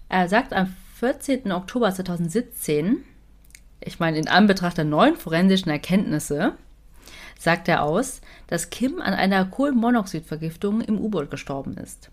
[0.09, 1.51] Er sagt am 14.
[1.51, 3.03] Oktober 2017,
[3.81, 6.53] ich meine, in Anbetracht der neuen forensischen Erkenntnisse,
[7.37, 12.11] sagt er aus, dass Kim an einer Kohlenmonoxidvergiftung im U-Boot gestorben ist.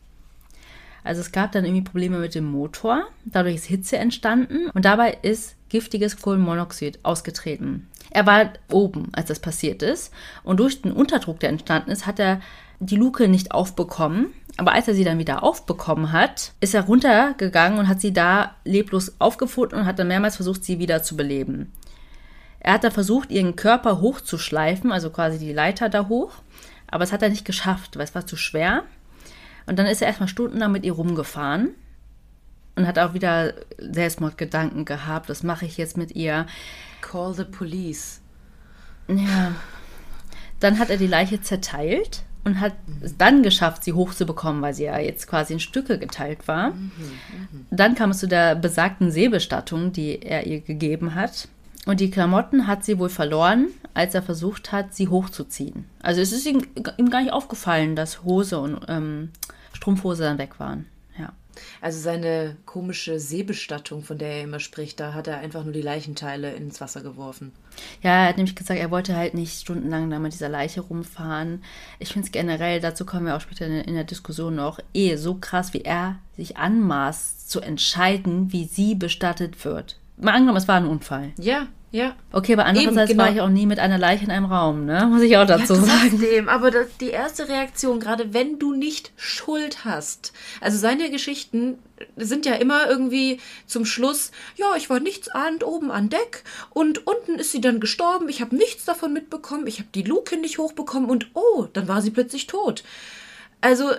[1.05, 5.19] Also es gab dann irgendwie Probleme mit dem Motor, dadurch ist Hitze entstanden und dabei
[5.23, 7.87] ist giftiges Kohlenmonoxid ausgetreten.
[8.11, 10.13] Er war oben, als das passiert ist.
[10.43, 12.41] Und durch den Unterdruck, der entstanden ist, hat er
[12.81, 14.33] die Luke nicht aufbekommen.
[14.59, 18.57] Aber als er sie dann wieder aufbekommen hat, ist er runtergegangen und hat sie da
[18.65, 21.73] leblos aufgefunden und hat dann mehrmals versucht, sie wieder zu beleben.
[22.59, 26.33] Er hat da versucht, ihren Körper hochzuschleifen, also quasi die Leiter da hoch.
[26.89, 28.83] Aber es hat er nicht geschafft, weil es war zu schwer.
[29.67, 31.71] Und dann ist er erstmal stundenlang mit ihr rumgefahren
[32.75, 35.31] und hat auch wieder Selbstmordgedanken gehabt.
[35.31, 36.47] Das mache ich jetzt mit ihr.
[37.01, 38.21] Call the police.
[39.07, 39.53] Ja.
[40.59, 44.85] Dann hat er die Leiche zerteilt und hat es dann geschafft, sie hochzubekommen, weil sie
[44.85, 46.71] ja jetzt quasi in Stücke geteilt war.
[46.71, 46.91] Mhm,
[47.71, 51.49] dann kam es zu der besagten Seebestattung, die er ihr gegeben hat.
[51.87, 55.85] Und die Klamotten hat sie wohl verloren, als er versucht hat, sie hochzuziehen.
[56.03, 56.63] Also es ist ihm,
[56.97, 59.31] ihm gar nicht aufgefallen, dass Hose und ähm,
[59.73, 60.87] Strumpfhose dann weg waren.
[61.81, 65.83] Also seine komische Seebestattung, von der er immer spricht, da hat er einfach nur die
[65.83, 67.53] Leichenteile ins Wasser geworfen.
[68.03, 71.63] Ja, er hat nämlich gesagt, er wollte halt nicht stundenlang da mit dieser Leiche rumfahren.
[71.99, 75.17] Ich finde es generell, dazu kommen wir auch später in, in der Diskussion noch, eh
[75.17, 79.99] so krass, wie er sich anmaßt zu entscheiden, wie sie bestattet wird.
[80.17, 81.33] Mal angenommen, es war ein Unfall.
[81.39, 82.15] Ja, ja.
[82.33, 83.29] Okay, aber andererseits Eben, genau.
[83.29, 85.07] war ich auch nie mit einer Leiche in einem Raum, ne?
[85.07, 86.49] Muss ich auch dazu ja, sagen.
[86.49, 90.33] aber das, die erste Reaktion, gerade wenn du nicht Schuld hast.
[90.61, 91.79] Also seine Geschichten
[92.17, 97.07] sind ja immer irgendwie zum Schluss, ja, ich war nichts ahnt oben an Deck und
[97.07, 100.59] unten ist sie dann gestorben, ich habe nichts davon mitbekommen, ich habe die Luke nicht
[100.59, 102.85] hochbekommen und oh, dann war sie plötzlich tot.
[103.61, 103.91] Also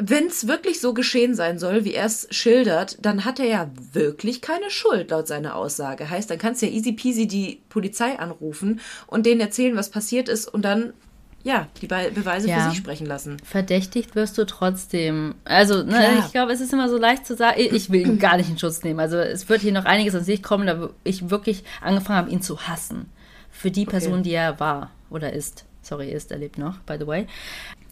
[0.00, 3.70] wenn es wirklich so geschehen sein soll, wie er es schildert, dann hat er ja
[3.92, 6.08] wirklich keine Schuld, laut seiner Aussage.
[6.08, 10.28] Heißt, dann kannst du ja easy peasy die Polizei anrufen und denen erzählen, was passiert
[10.28, 10.94] ist und dann
[11.42, 12.60] ja, die Be Beweise ja.
[12.60, 13.38] für sich sprechen lassen.
[13.42, 15.34] Verdächtigt wirst du trotzdem.
[15.44, 18.36] Also, ne, ich glaube, es ist immer so leicht zu sagen, ich will ihn gar
[18.36, 19.00] nicht in Schutz nehmen.
[19.00, 22.42] Also, es wird hier noch einiges an sich kommen, da ich wirklich angefangen habe, ihn
[22.42, 23.10] zu hassen.
[23.50, 24.22] Für die Person, okay.
[24.22, 25.64] die er war oder ist.
[25.82, 27.26] Sorry, ist, er lebt noch, by the way.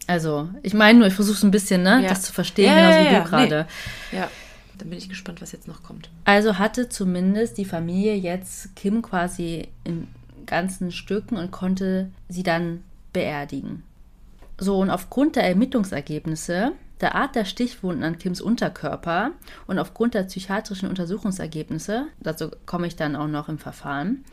[0.09, 2.09] Also, ich meine nur, ich versuche es ein bisschen, ne, ja.
[2.09, 3.67] das zu verstehen, ja, genauso wie ja, du gerade.
[4.11, 4.17] Nee.
[4.17, 4.31] Ja,
[4.79, 6.09] dann bin ich gespannt, was jetzt noch kommt.
[6.25, 10.07] Also hatte zumindest die Familie jetzt Kim quasi in
[10.47, 13.83] ganzen Stücken und konnte sie dann beerdigen.
[14.57, 19.29] So, und aufgrund der Ermittlungsergebnisse, der Art der Stichwunden an Kims Unterkörper
[19.67, 24.25] und aufgrund der psychiatrischen Untersuchungsergebnisse, dazu komme ich dann auch noch im Verfahren,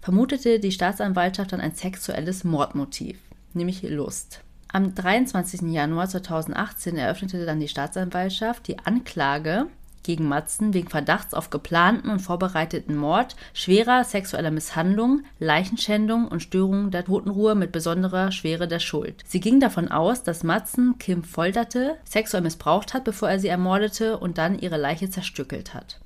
[0.00, 3.18] vermutete die Staatsanwaltschaft dann ein sexuelles Mordmotiv,
[3.52, 4.40] nämlich Lust.
[4.72, 5.62] Am 23.
[5.72, 9.66] Januar 2018 eröffnete dann die Staatsanwaltschaft die Anklage
[10.04, 16.92] gegen Matzen wegen Verdachts auf geplanten und vorbereiteten Mord, schwerer sexueller Misshandlung, Leichenschändung und Störung
[16.92, 19.24] der Totenruhe mit besonderer Schwere der Schuld.
[19.26, 24.18] Sie ging davon aus, dass Matzen Kim folterte, sexuell missbraucht hat, bevor er sie ermordete
[24.18, 25.98] und dann ihre Leiche zerstückelt hat.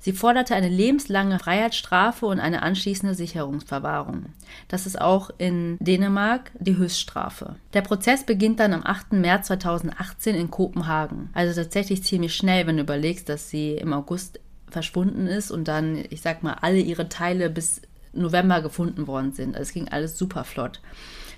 [0.00, 4.26] Sie forderte eine lebenslange Freiheitsstrafe und eine anschließende Sicherungsverwahrung.
[4.66, 7.56] Das ist auch in Dänemark die Höchststrafe.
[7.74, 9.12] Der Prozess beginnt dann am 8.
[9.12, 11.28] März 2018 in Kopenhagen.
[11.34, 16.02] Also tatsächlich ziemlich schnell, wenn du überlegst, dass sie im August verschwunden ist und dann,
[16.08, 17.82] ich sag mal, alle ihre Teile bis
[18.12, 19.54] November gefunden worden sind.
[19.54, 20.80] Also es ging alles super flott.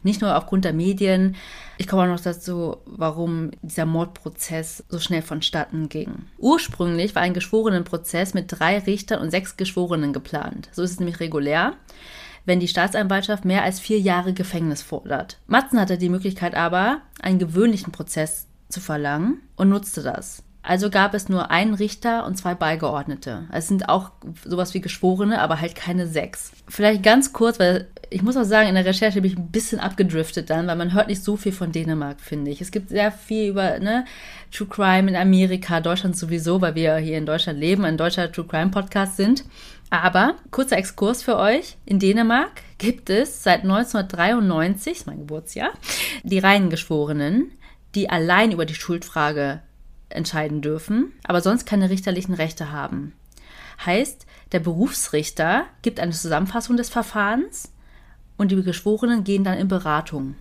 [0.02, 1.36] Nicht nur aufgrund der Medien.
[1.78, 6.26] Ich komme auch noch dazu, warum dieser Mordprozess so schnell vonstatten ging.
[6.38, 10.68] Ursprünglich war ein Geschworenenprozess mit drei Richtern und sechs Geschworenen geplant.
[10.72, 11.74] So ist es nämlich regulär
[12.44, 15.38] wenn die Staatsanwaltschaft mehr als vier Jahre Gefängnis fordert.
[15.46, 20.42] Matzen hatte die Möglichkeit aber, einen gewöhnlichen Prozess zu verlangen und nutzte das.
[20.62, 23.48] Also gab es nur einen Richter und zwei Beigeordnete.
[23.50, 24.12] Es sind auch
[24.44, 26.52] sowas wie Geschworene, aber halt keine sechs.
[26.68, 29.80] Vielleicht ganz kurz, weil ich muss auch sagen, in der Recherche bin ich ein bisschen
[29.80, 32.60] abgedriftet dann, weil man hört nicht so viel von Dänemark, finde ich.
[32.60, 34.04] Es gibt sehr viel über ne,
[34.52, 38.46] True Crime in Amerika, Deutschland sowieso, weil wir hier in Deutschland leben, ein deutscher True
[38.46, 39.44] Crime Podcast sind.
[39.90, 41.76] Aber kurzer Exkurs für euch.
[41.84, 45.70] In Dänemark gibt es seit 1993, mein Geburtsjahr,
[46.22, 47.50] die reinen Geschworenen,
[47.94, 49.60] die allein über die Schuldfrage
[50.12, 53.12] entscheiden dürfen, aber sonst keine richterlichen Rechte haben.
[53.84, 57.72] Heißt, der Berufsrichter gibt eine Zusammenfassung des Verfahrens
[58.36, 60.36] und die Geschworenen gehen dann in Beratung.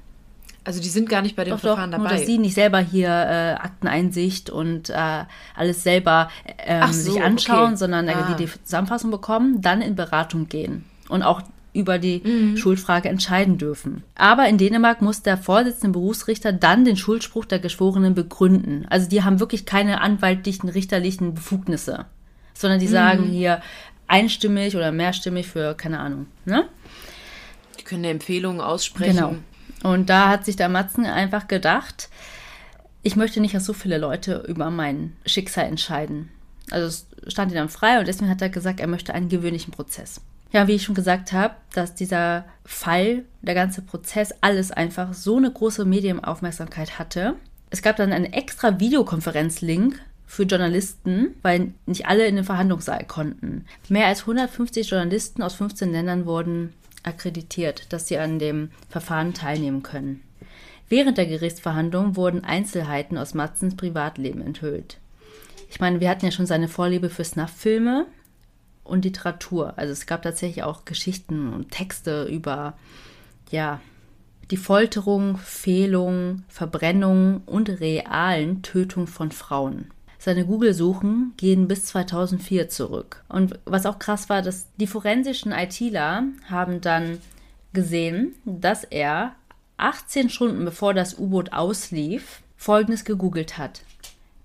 [0.64, 2.10] Also die sind gar nicht bei dem doch, Verfahren doch, dabei.
[2.10, 5.24] Nur, dass sie nicht selber hier äh, Akteneinsicht und äh,
[5.56, 6.30] alles selber
[6.60, 7.78] ähm, so, sich anschauen, okay.
[7.78, 8.36] sondern äh, ah.
[8.36, 10.86] die, die Zusammenfassung bekommen, dann in Beratung gehen.
[11.10, 11.42] Und auch
[11.74, 12.58] über die mhm.
[12.58, 14.04] Schuldfrage entscheiden dürfen.
[14.16, 18.86] Aber in Dänemark muss der Vorsitzende Berufsrichter dann den Schuldspruch der Geschworenen begründen.
[18.90, 22.06] Also die haben wirklich keine anwaltlichen, richterlichen Befugnisse,
[22.54, 22.92] sondern die mhm.
[22.92, 23.62] sagen hier
[24.08, 26.28] einstimmig oder mehrstimmig für keine Ahnung.
[26.46, 26.68] Ne?
[27.80, 29.16] Die können eine Empfehlung aussprechen.
[29.16, 29.36] Genau.
[29.84, 32.10] Und da hat sich der Matzen einfach gedacht,
[33.04, 36.30] ich möchte nicht, dass so viele Leute über mein Schicksal entscheiden.
[36.70, 40.22] Also stand ihm dann frei und deswegen hat er gesagt, er möchte einen gewöhnlichen Prozess.
[40.52, 45.38] Ja, wie ich schon gesagt habe, dass dieser Fall, der ganze Prozess, alles einfach so
[45.38, 47.36] eine große Medienaufmerksamkeit hatte.
[47.70, 53.66] Es gab dann einen extra Videokonferenzlink für Journalisten, weil nicht alle in den Verhandlungssaal konnten.
[53.88, 59.84] Mehr als 150 Journalisten aus 15 Ländern wurden akkreditiert, dass sie an dem Verfahren teilnehmen
[59.84, 60.22] können.
[60.90, 64.98] Während der Gerichtsverhandlung wurden Einzelheiten aus Matzens Privatleben enthüllt.
[65.70, 68.06] Ich meine, wir hatten ja schon seine Vorliebe für Snuff-Filme
[68.84, 69.74] und Literatur.
[69.78, 72.78] Also es gab tatsächlich auch Geschichten und Texte über,
[73.52, 73.80] ja,
[74.50, 79.92] die Folterung, Fehlung, Verbrennung und realen Tötung von Frauen.
[80.20, 83.24] Seine Google-Suchen gehen bis 2004 zurück.
[83.28, 87.20] Und was auch krass war, dass die forensischen ITler haben dann
[87.74, 89.36] gesehen, dass er
[89.78, 93.82] 18 Stunden bevor das U-Boot auslief, folgendes gegoogelt hat.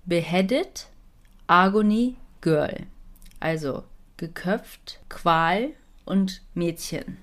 [0.05, 0.87] Beheaded
[1.45, 2.87] Agony Girl.
[3.39, 3.83] Also
[4.17, 5.69] geköpft, Qual
[6.05, 7.17] und Mädchen.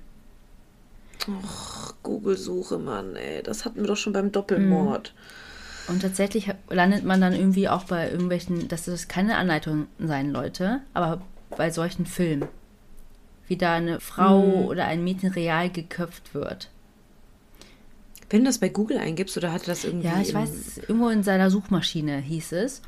[1.29, 3.43] Och, Google-Suche, Mann, ey.
[3.43, 5.15] Das hatten wir doch schon beim Doppelmord.
[5.15, 5.95] Mhm.
[5.95, 10.81] Und tatsächlich landet man dann irgendwie auch bei irgendwelchen, dass das keine Anleitung sein, Leute,
[10.95, 11.21] aber
[11.57, 12.49] bei solchen Filmen.
[13.47, 14.67] Wie da eine Frau mhm.
[14.67, 16.71] oder ein Mädchen real geköpft wird.
[18.31, 20.07] Wenn du das bei Google eingibst oder hat das irgendwie.
[20.09, 22.81] Ja, ich weiß, irgendwo in seiner Suchmaschine hieß es.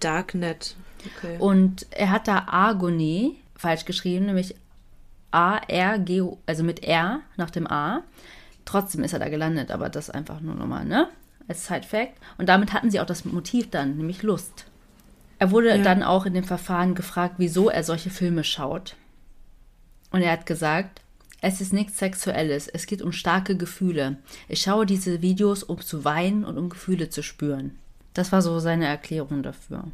[0.00, 0.76] Darknet.
[1.16, 1.36] Okay.
[1.38, 4.54] Und er hat da Agony falsch geschrieben, nämlich
[5.30, 8.02] A-R-G, also mit R nach dem A.
[8.64, 11.08] Trotzdem ist er da gelandet, aber das einfach nur nochmal, ne?
[11.48, 12.14] Als Side-Fact.
[12.38, 14.66] Und damit hatten sie auch das Motiv dann, nämlich Lust.
[15.38, 15.82] Er wurde ja.
[15.82, 18.96] dann auch in dem Verfahren gefragt, wieso er solche Filme schaut.
[20.10, 21.02] Und er hat gesagt,
[21.42, 24.16] es ist nichts Sexuelles, es geht um starke Gefühle.
[24.48, 27.78] Ich schaue diese Videos, um zu weinen und um Gefühle zu spüren.
[28.14, 29.84] Das war so seine Erklärung dafür.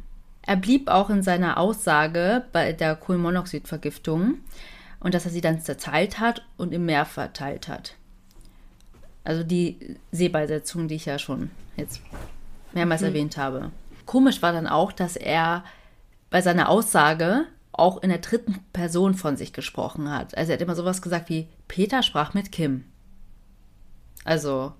[0.45, 4.35] Er blieb auch in seiner Aussage bei der Kohlenmonoxidvergiftung
[4.99, 7.95] und dass er sie dann zerteilt hat und im Meer verteilt hat.
[9.23, 12.01] Also die Seebeisetzung, die ich ja schon jetzt
[12.73, 13.07] mehrmals mhm.
[13.07, 13.71] erwähnt habe.
[14.05, 15.63] Komisch war dann auch, dass er
[16.29, 20.37] bei seiner Aussage auch in der dritten Person von sich gesprochen hat.
[20.37, 22.83] Also er hat immer sowas gesagt wie Peter sprach mit Kim.
[24.25, 24.73] Also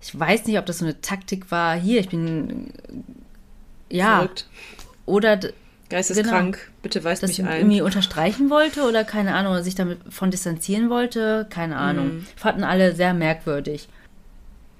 [0.00, 1.74] ich weiß nicht, ob das so eine Taktik war.
[1.74, 2.72] Hier, ich bin
[3.88, 4.48] ja Verrückt.
[5.06, 5.40] Oder
[5.88, 6.56] geisteskrank.
[6.56, 7.58] Genau, Bitte weist mich ein.
[7.58, 12.06] irgendwie unterstreichen wollte oder keine Ahnung, oder sich damit von distanzieren wollte, keine Ahnung.
[12.06, 12.26] Mhm.
[12.36, 13.88] Fanden alle sehr merkwürdig.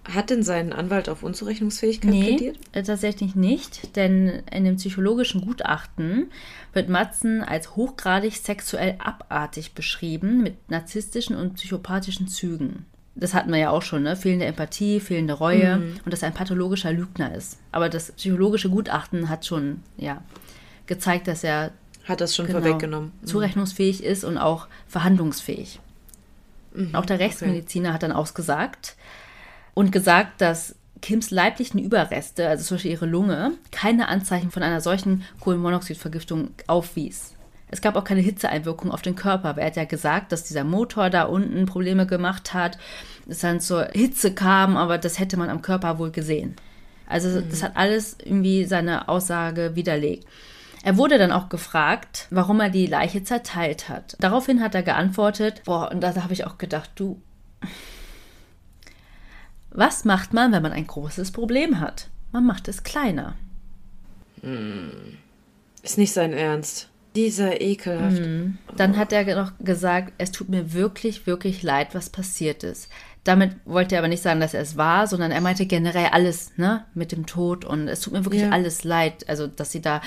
[0.05, 2.59] Hat denn sein Anwalt auf Unzurechnungsfähigkeit nee, plädiert?
[2.73, 6.31] Äh, tatsächlich nicht, denn in dem psychologischen Gutachten
[6.73, 12.87] wird Matzen als hochgradig sexuell abartig beschrieben mit narzisstischen und psychopathischen Zügen
[13.17, 14.15] das hatten wir ja auch schon, ne?
[14.15, 16.01] Fehlende Empathie, fehlende Reue mhm.
[16.05, 17.59] und dass er ein pathologischer Lügner ist.
[17.73, 20.23] Aber das psychologische Gutachten hat schon, ja,
[20.87, 21.73] gezeigt, dass er.
[22.05, 23.13] Hat das schon genau, vorweggenommen.
[23.21, 23.27] Mhm.
[23.27, 25.81] Zurechnungsfähig ist und auch verhandlungsfähig.
[26.73, 27.95] Mhm, auch der Rechtsmediziner okay.
[27.95, 28.97] hat dann ausgesagt
[29.75, 34.81] und gesagt, dass Kims leiblichen Überreste, also zum Beispiel ihre Lunge, keine Anzeichen von einer
[34.81, 37.36] solchen Kohlenmonoxidvergiftung aufwies.
[37.69, 39.57] Es gab auch keine Hitzeeinwirkung auf den Körper.
[39.57, 42.79] Er hat ja gesagt, dass dieser Motor da unten Probleme gemacht hat,
[43.29, 46.55] es dann zur Hitze kam, aber das hätte man am Körper wohl gesehen.
[47.07, 47.49] Also mhm.
[47.51, 50.27] das hat alles irgendwie seine Aussage widerlegt.
[50.85, 54.17] Er wurde dann auch gefragt, warum er die Leiche zerteilt hat.
[54.21, 57.21] Daraufhin hat er geantwortet, boah, und da habe ich auch gedacht, du,
[59.71, 62.09] was macht man, wenn man ein großes Problem hat?
[62.31, 63.35] Man macht es kleiner.
[64.43, 65.19] Hm.
[65.83, 66.89] Ist nicht sein Ernst.
[67.17, 68.21] Dieser ekelhaft.
[68.21, 68.59] Mhm.
[68.77, 72.89] Dann hat er noch gesagt, es tut mir wirklich, wirklich leid, was passiert ist.
[73.25, 76.53] Damit wollte er aber nicht sagen, dass er es war, sondern er meinte generell alles,
[76.57, 78.51] ne, mit dem Tod und es tut mir wirklich ja.
[78.51, 80.01] alles leid, also dass sie da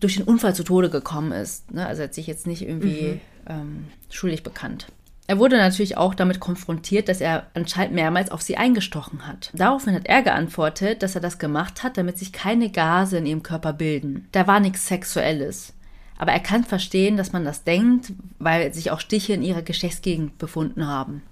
[0.00, 1.70] durch den Unfall zu Tode gekommen ist.
[1.72, 1.86] Ne?
[1.86, 3.20] Also er hat sich jetzt nicht irgendwie mhm.
[3.46, 4.88] ähm, schuldig bekannt.
[5.26, 9.52] Er wurde natürlich auch damit konfrontiert, dass er anscheinend mehrmals auf sie eingestochen hat.
[9.54, 13.44] Daraufhin hat er geantwortet, dass er das gemacht hat, damit sich keine Gase in ihrem
[13.44, 14.26] Körper bilden.
[14.32, 15.72] Da war nichts Sexuelles.
[16.20, 20.36] Aber er kann verstehen, dass man das denkt, weil sich auch Stiche in ihrer Geschlechtsgegend
[20.36, 21.22] befunden haben.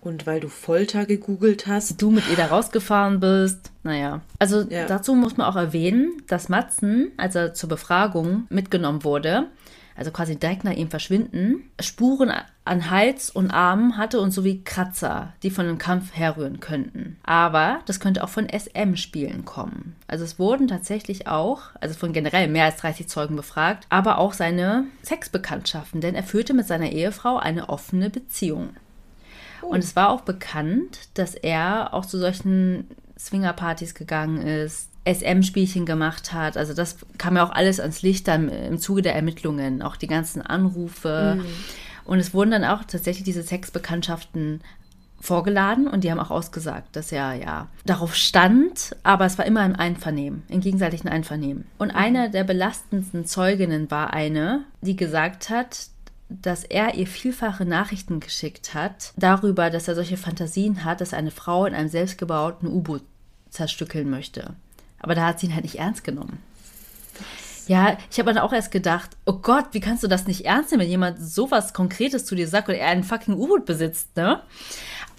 [0.00, 2.02] Und weil du Folter gegoogelt hast.
[2.02, 3.70] Du mit ihr da rausgefahren bist.
[3.84, 4.20] Naja.
[4.40, 4.86] Also ja.
[4.86, 9.46] dazu muss man auch erwähnen, dass Matzen, als er zur Befragung mitgenommen wurde,
[9.98, 12.32] also quasi direkt nach ihm verschwinden, Spuren
[12.64, 17.16] an Hals und Armen hatte und sowie Kratzer, die von dem Kampf herrühren könnten.
[17.24, 19.96] Aber das könnte auch von SM-Spielen kommen.
[20.06, 24.32] Also es wurden tatsächlich auch, also von generell mehr als 30 Zeugen befragt, aber auch
[24.32, 28.70] seine Sexbekanntschaften, denn er führte mit seiner Ehefrau eine offene Beziehung.
[29.62, 29.66] Oh.
[29.66, 32.86] Und es war auch bekannt, dass er auch zu solchen
[33.18, 36.56] Swingerpartys gegangen ist, SM-Spielchen gemacht hat.
[36.56, 40.06] Also das kam ja auch alles ans Licht dann im Zuge der Ermittlungen, auch die
[40.06, 41.38] ganzen Anrufe.
[41.38, 41.44] Mhm.
[42.04, 44.60] Und es wurden dann auch tatsächlich diese Sexbekanntschaften
[45.20, 49.64] vorgeladen und die haben auch ausgesagt, dass er ja darauf stand, aber es war immer
[49.66, 51.66] im Einvernehmen, im gegenseitigen Einvernehmen.
[51.76, 55.88] Und eine der belastendsten Zeuginnen war eine, die gesagt hat,
[56.28, 61.30] dass er ihr vielfache Nachrichten geschickt hat darüber, dass er solche Fantasien hat, dass eine
[61.30, 63.02] Frau in einem selbstgebauten U-Boot
[63.50, 64.54] zerstückeln möchte.
[65.00, 66.38] Aber da hat sie ihn halt nicht ernst genommen.
[67.66, 70.70] Ja, ich habe dann auch erst gedacht, oh Gott, wie kannst du das nicht ernst
[70.70, 74.40] nehmen, wenn jemand sowas Konkretes zu dir sagt oder er einen fucking U-Boot besitzt, ne?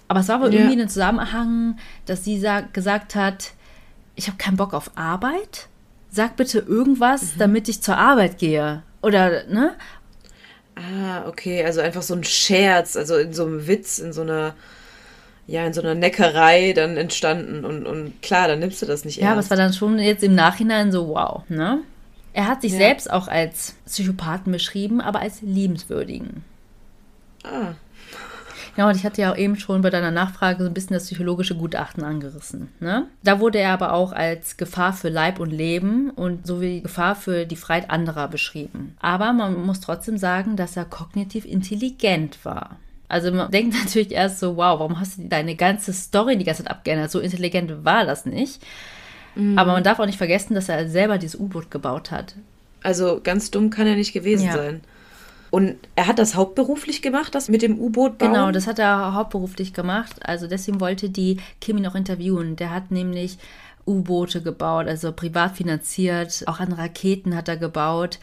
[0.08, 0.60] Aber es war wohl ja.
[0.60, 3.52] irgendwie ein Zusammenhang, dass sie gesagt hat,
[4.16, 5.68] ich habe keinen Bock auf Arbeit.
[6.10, 7.38] Sag bitte irgendwas, mhm.
[7.38, 8.82] damit ich zur Arbeit gehe.
[9.00, 9.76] Oder, ne?
[10.74, 14.56] Ah, okay, also einfach so ein Scherz, also in so einem Witz, in so einer
[15.50, 17.64] ja, in so einer Neckerei dann entstanden.
[17.64, 19.28] Und, und klar, dann nimmst du das nicht ja, ernst.
[19.28, 21.80] Ja, aber es war dann schon jetzt im Nachhinein so, wow, ne?
[22.32, 22.78] Er hat sich ja.
[22.78, 26.44] selbst auch als Psychopathen beschrieben, aber als liebenswürdigen.
[27.42, 27.72] Ah.
[28.76, 31.06] Ja, und ich hatte ja auch eben schon bei deiner Nachfrage so ein bisschen das
[31.06, 32.68] psychologische Gutachten angerissen.
[32.78, 33.08] Ne?
[33.24, 37.44] Da wurde er aber auch als Gefahr für Leib und Leben und sowie Gefahr für
[37.44, 38.96] die Freiheit anderer beschrieben.
[39.00, 42.76] Aber man muss trotzdem sagen, dass er kognitiv intelligent war.
[43.10, 46.64] Also man denkt natürlich erst so, wow, warum hast du deine ganze Story die ganze
[46.64, 47.10] Zeit abgeändert?
[47.10, 48.62] So intelligent war das nicht.
[49.34, 49.58] Mhm.
[49.58, 52.34] Aber man darf auch nicht vergessen, dass er selber dieses U-Boot gebaut hat.
[52.82, 54.52] Also ganz dumm kann er nicht gewesen ja.
[54.54, 54.80] sein.
[55.50, 58.32] Und er hat das hauptberuflich gemacht, das mit dem U-Boot bauen?
[58.32, 60.16] Genau, das hat er hauptberuflich gemacht.
[60.22, 62.54] Also deswegen wollte die Kimi noch interviewen.
[62.54, 63.36] Der hat nämlich
[63.84, 66.44] U-Boote gebaut, also privat finanziert.
[66.46, 68.20] Auch an Raketen hat er gebaut.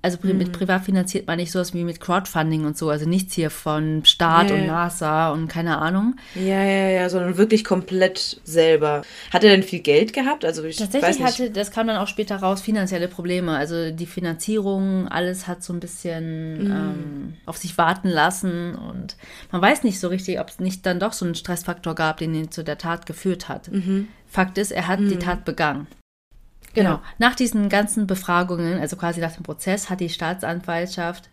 [0.00, 0.38] Also mhm.
[0.38, 4.04] mit privat finanziert man nicht sowas wie mit Crowdfunding und so, also nichts hier von
[4.04, 6.14] Staat ja, und NASA und keine Ahnung.
[6.36, 9.02] Ja, ja, ja, sondern wirklich komplett selber.
[9.32, 10.44] Hat er denn viel Geld gehabt?
[10.44, 13.56] Also ich Tatsächlich hatte, das kam dann auch später raus, finanzielle Probleme.
[13.56, 16.70] Also die Finanzierung, alles hat so ein bisschen mhm.
[16.70, 19.16] ähm, auf sich warten lassen und
[19.50, 22.34] man weiß nicht so richtig, ob es nicht dann doch so einen Stressfaktor gab, den
[22.36, 23.72] ihn zu der Tat geführt hat.
[23.72, 24.06] Mhm.
[24.28, 25.20] Fakt ist, er hat die mhm.
[25.20, 25.88] Tat begangen.
[26.74, 26.90] Genau.
[26.90, 27.02] Ja.
[27.18, 31.28] Nach diesen ganzen Befragungen, also quasi nach dem Prozess, hat die Staatsanwaltschaft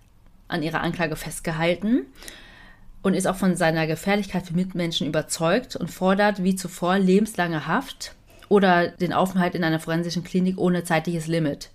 [0.47, 2.05] an ihrer Anklage festgehalten
[3.01, 8.15] und ist auch von seiner Gefährlichkeit für Mitmenschen überzeugt und fordert wie zuvor lebenslange Haft
[8.49, 11.69] oder den Aufenthalt in einer forensischen Klinik ohne zeitliches Limit.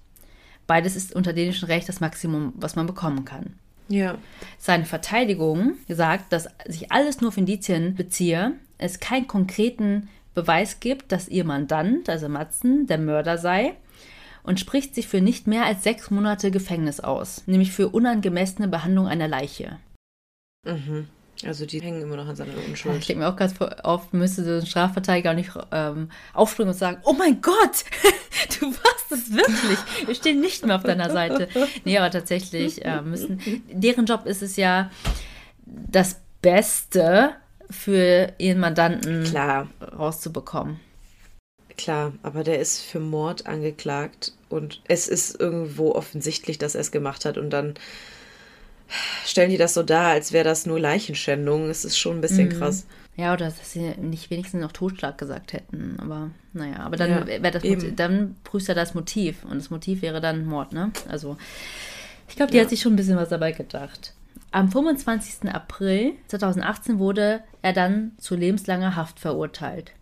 [0.66, 3.54] Beides ist unter dänischem Recht das Maximum, was man bekommen kann.
[3.88, 4.18] Ja.
[4.58, 11.12] Seine Verteidigung sagt, dass sich alles nur auf Indizien beziehe, es keinen konkreten Beweis gibt,
[11.12, 13.74] dass ihr Mandant, also Matzen, der Mörder sei
[14.42, 19.06] und spricht sich für nicht mehr als sechs Monate Gefängnis aus, nämlich für unangemessene Behandlung
[19.06, 19.78] einer Leiche.
[20.64, 21.08] Mhm.
[21.44, 22.98] Also die hängen immer noch an seiner Unschuld.
[22.98, 26.78] Ich denke mir auch ganz oft, müsste so ein Strafverteidiger auch nicht ähm, aufspringen und
[26.78, 27.84] sagen, oh mein Gott,
[28.60, 29.78] du warst es wirklich.
[30.06, 31.48] Wir stehen nicht mehr auf deiner Seite.
[31.84, 33.40] Nee, aber tatsächlich äh, müssen,
[33.72, 34.90] deren Job ist es ja,
[35.64, 37.36] das Beste
[37.70, 39.68] für ihren Mandanten Klar.
[40.00, 40.80] Rauszubekommen.
[41.76, 46.90] Klar, aber der ist für Mord angeklagt und es ist irgendwo offensichtlich, dass er es
[46.90, 47.74] gemacht hat und dann
[49.24, 51.70] stellen die das so dar, als wäre das nur Leichenschändung.
[51.70, 52.58] Es ist schon ein bisschen mhm.
[52.58, 52.86] krass.
[53.16, 55.96] Ja, oder dass sie nicht wenigstens noch Totschlag gesagt hätten.
[56.00, 60.02] Aber naja, aber dann ja, das Motiv, dann prüft er das Motiv und das Motiv
[60.02, 60.90] wäre dann Mord, ne?
[61.08, 61.36] Also
[62.28, 62.62] ich glaube, die ja.
[62.62, 64.14] hat sich schon ein bisschen was dabei gedacht.
[64.52, 65.48] Am 25.
[65.52, 69.92] April 2018 wurde er dann zu lebenslanger Haft verurteilt.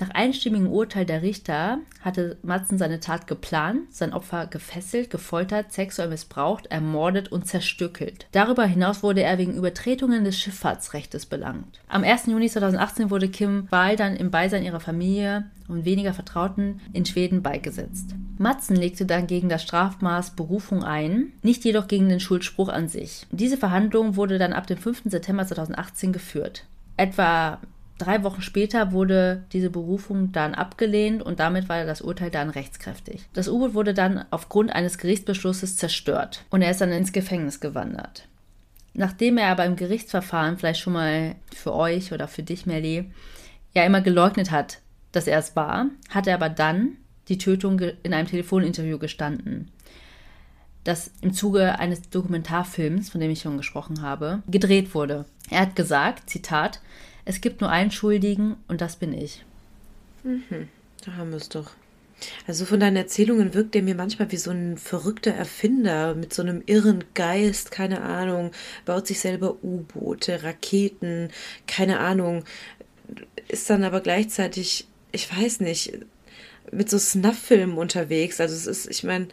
[0.00, 6.08] Nach einstimmigem Urteil der Richter hatte Matzen seine Tat geplant, sein Opfer gefesselt, gefoltert, sexuell
[6.08, 8.26] missbraucht, ermordet und zerstückelt.
[8.30, 11.80] Darüber hinaus wurde er wegen Übertretungen des Schifffahrtsrechts belangt.
[11.88, 12.26] Am 1.
[12.26, 17.42] Juni 2018 wurde Kim Wahl dann im Beisein ihrer Familie und weniger Vertrauten in Schweden
[17.42, 18.14] beigesetzt.
[18.38, 23.26] Matzen legte dann gegen das Strafmaß Berufung ein, nicht jedoch gegen den Schuldspruch an sich.
[23.32, 25.02] Diese Verhandlung wurde dann ab dem 5.
[25.06, 26.64] September 2018 geführt.
[26.96, 27.58] Etwa
[27.98, 33.22] Drei Wochen später wurde diese Berufung dann abgelehnt und damit war das Urteil dann rechtskräftig.
[33.32, 38.28] Das U-Boot wurde dann aufgrund eines Gerichtsbeschlusses zerstört und er ist dann ins Gefängnis gewandert.
[38.94, 43.10] Nachdem er aber im Gerichtsverfahren vielleicht schon mal für euch oder für dich, Melly,
[43.74, 44.78] ja immer geleugnet hat,
[45.12, 46.96] dass er es war, hat er aber dann
[47.28, 49.70] die Tötung in einem Telefoninterview gestanden,
[50.84, 55.26] das im Zuge eines Dokumentarfilms, von dem ich schon gesprochen habe, gedreht wurde.
[55.50, 56.80] Er hat gesagt, Zitat,
[57.28, 59.44] es gibt nur einen Schuldigen und das bin ich.
[60.24, 60.68] Mhm,
[61.04, 61.72] da haben wir es doch.
[62.46, 66.40] Also von deinen Erzählungen wirkt er mir manchmal wie so ein verrückter Erfinder mit so
[66.40, 68.52] einem irren Geist, keine Ahnung,
[68.86, 71.28] baut sich selber U-Boote, Raketen,
[71.66, 72.44] keine Ahnung,
[73.46, 75.98] ist dann aber gleichzeitig, ich weiß nicht,
[76.72, 78.40] mit so Snuff-Filmen unterwegs.
[78.40, 79.28] Also es ist, ich meine,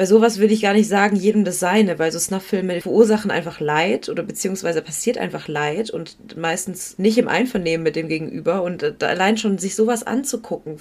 [0.00, 3.60] bei sowas würde ich gar nicht sagen, jedem das seine, weil so Snuff-Filme verursachen einfach
[3.60, 8.62] Leid oder beziehungsweise passiert einfach Leid und meistens nicht im Einvernehmen mit dem Gegenüber.
[8.62, 10.78] Und äh, allein schon sich sowas anzugucken,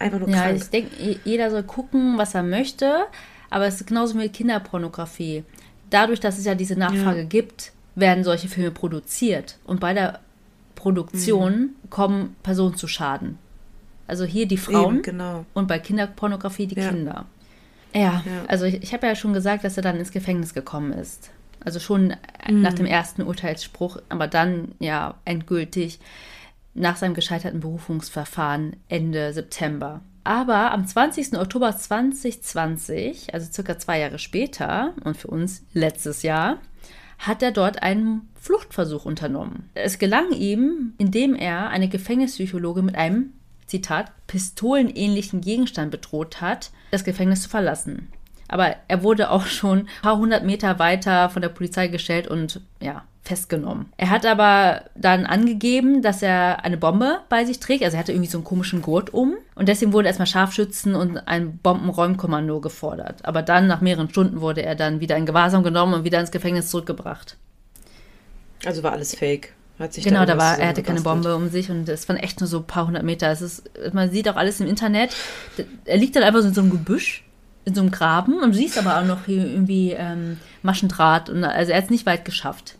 [0.00, 0.56] einfach nur Ja, krank.
[0.56, 0.90] ich denke,
[1.24, 3.04] jeder soll gucken, was er möchte,
[3.50, 5.44] aber es ist genauso mit Kinderpornografie.
[5.90, 7.24] Dadurch, dass es ja diese Nachfrage Ja.
[7.26, 9.58] gibt, werden solche Filme produziert.
[9.64, 10.18] Und bei der
[10.74, 11.52] Produktion
[11.84, 11.90] Mhm.
[11.90, 13.38] kommen Personen zu Schaden.
[14.08, 15.44] Also hier die Frauen Eben, genau.
[15.54, 16.88] und bei Kinderpornografie die Ja.
[16.90, 17.26] Kinder.
[17.94, 18.44] Ja, Ja.
[18.48, 21.30] also ich, ich habe ja schon gesagt, dass er dann ins Gefängnis gekommen ist.
[21.64, 22.14] Also schon
[22.48, 25.98] nach dem ersten Urteilsspruch, aber dann ja endgültig
[26.74, 30.00] nach seinem gescheiterten Berufungsverfahren Ende September.
[30.22, 31.38] Aber am 20.
[31.38, 36.58] Oktober 2020, also circa zwei Jahre später und für uns letztes Jahr,
[37.18, 39.70] hat er dort einen Fluchtversuch unternommen.
[39.74, 43.32] Es gelang ihm, indem er eine Gefängnispsychologe mit einem,
[43.66, 48.12] Zitat, pistolenähnlichen Gegenstand bedroht hat, das Gefängnis zu verlassen.
[48.48, 52.60] Aber er wurde auch schon ein paar hundert Meter weiter von der Polizei gestellt und
[52.80, 53.92] ja, festgenommen.
[53.96, 57.82] Er hat aber dann angegeben, dass er eine Bombe bei sich trägt.
[57.82, 59.34] Also er hatte irgendwie so einen komischen Gurt um.
[59.56, 63.24] Und deswegen wurde erstmal Scharfschützen und ein Bombenräumkommando gefordert.
[63.24, 66.30] Aber dann, nach mehreren Stunden, wurde er dann wieder in Gewahrsam genommen und wieder ins
[66.30, 67.36] Gefängnis zurückgebracht.
[68.64, 69.52] Also war alles fake.
[69.78, 71.02] Hat sich Genau, da irgendwas war, er hatte keine.
[71.02, 73.30] Bombe um sich und es waren echt nur so ein paar hundert Meter.
[73.30, 75.14] Es ist, man sieht auch alles im Internet.
[75.84, 77.24] Er liegt dann einfach so in so einem Gebüsch,
[77.64, 81.28] in so einem Graben und du siehst aber auch noch irgendwie ähm, Maschendraht.
[81.28, 82.76] Und, also er hat es nicht weit geschafft.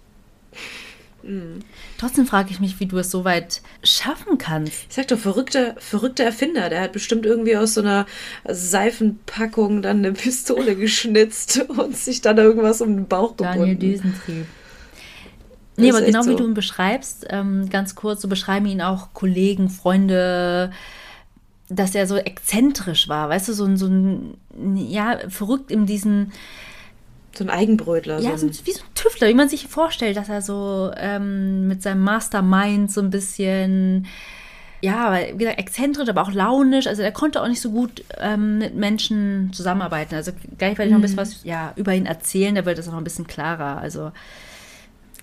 [1.22, 1.60] Mhm.
[1.98, 4.86] Trotzdem frage ich mich, wie du es so weit schaffen kannst.
[4.88, 6.68] Ich sag doch, verrückter, verrückter Erfinder.
[6.68, 8.06] Der hat bestimmt irgendwie aus so einer
[8.48, 13.80] Seifenpackung dann eine Pistole geschnitzt und sich dann irgendwas um den Bauch Daniel gebunden.
[13.80, 14.46] Düsentrieb.
[15.76, 16.36] Nee, aber genau wie so.
[16.36, 20.72] du ihn beschreibst, ähm, ganz kurz, so beschreiben ihn auch Kollegen, Freunde,
[21.68, 24.36] dass er so exzentrisch war, weißt du, so ein, so ein
[24.76, 26.32] ja, verrückt in diesen,
[27.36, 28.20] So ein Eigenbrötler.
[28.20, 31.66] ja, so ein, wie so ein Tüftler, wie man sich vorstellt, dass er so ähm,
[31.68, 34.06] mit seinem Mastermind so ein bisschen,
[34.80, 36.86] ja, aber wie gesagt, exzentrisch, aber auch launisch.
[36.86, 40.14] Also er konnte auch nicht so gut ähm, mit Menschen zusammenarbeiten.
[40.14, 42.86] Also gleich werde ich noch ein bisschen was ja, über ihn erzählen, da wird auch
[42.86, 43.78] noch ein bisschen klarer.
[43.78, 44.12] Also,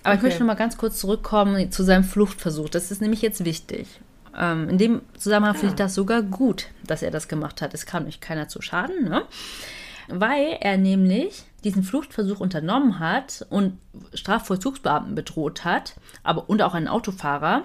[0.04, 0.26] aber ich Okay.
[0.28, 2.68] möchte noch mal ganz kurz zurückkommen zu seinem Fluchtversuch.
[2.68, 3.88] Das ist nämlich jetzt wichtig.
[4.36, 7.74] Ähm, in dem Zusammenhang finde ich das sogar gut, dass er das gemacht hat.
[7.74, 9.22] Es kann euch keiner zu schaden, ne?
[10.08, 13.78] weil er nämlich diesen Fluchtversuch unternommen hat und
[14.12, 17.62] Strafvollzugsbeamten bedroht hat, aber und auch einen Autofahrer,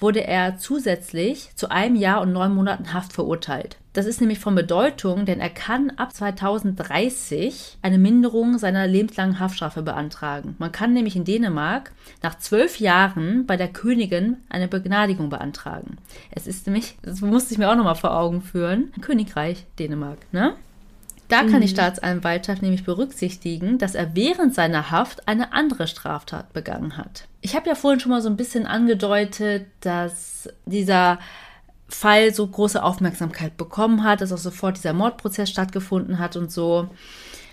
[0.00, 3.76] wurde er zusätzlich zu einem Jahr und neun Monaten Haft verurteilt.
[3.98, 9.82] Das ist nämlich von Bedeutung, denn er kann ab 2030 eine Minderung seiner lebenslangen Haftstrafe
[9.82, 10.54] beantragen.
[10.60, 11.90] Man kann nämlich in Dänemark
[12.22, 15.96] nach zwölf Jahren bei der Königin eine Begnadigung beantragen.
[16.30, 20.54] Es ist nämlich, das musste ich mir auch nochmal vor Augen führen, Königreich Dänemark, ne?
[21.26, 26.96] Da kann die Staatsanwaltschaft nämlich berücksichtigen, dass er während seiner Haft eine andere Straftat begangen
[26.96, 27.26] hat.
[27.40, 31.18] Ich habe ja vorhin schon mal so ein bisschen angedeutet, dass dieser
[31.88, 36.88] Fall so große Aufmerksamkeit bekommen hat, dass auch sofort dieser Mordprozess stattgefunden hat und so.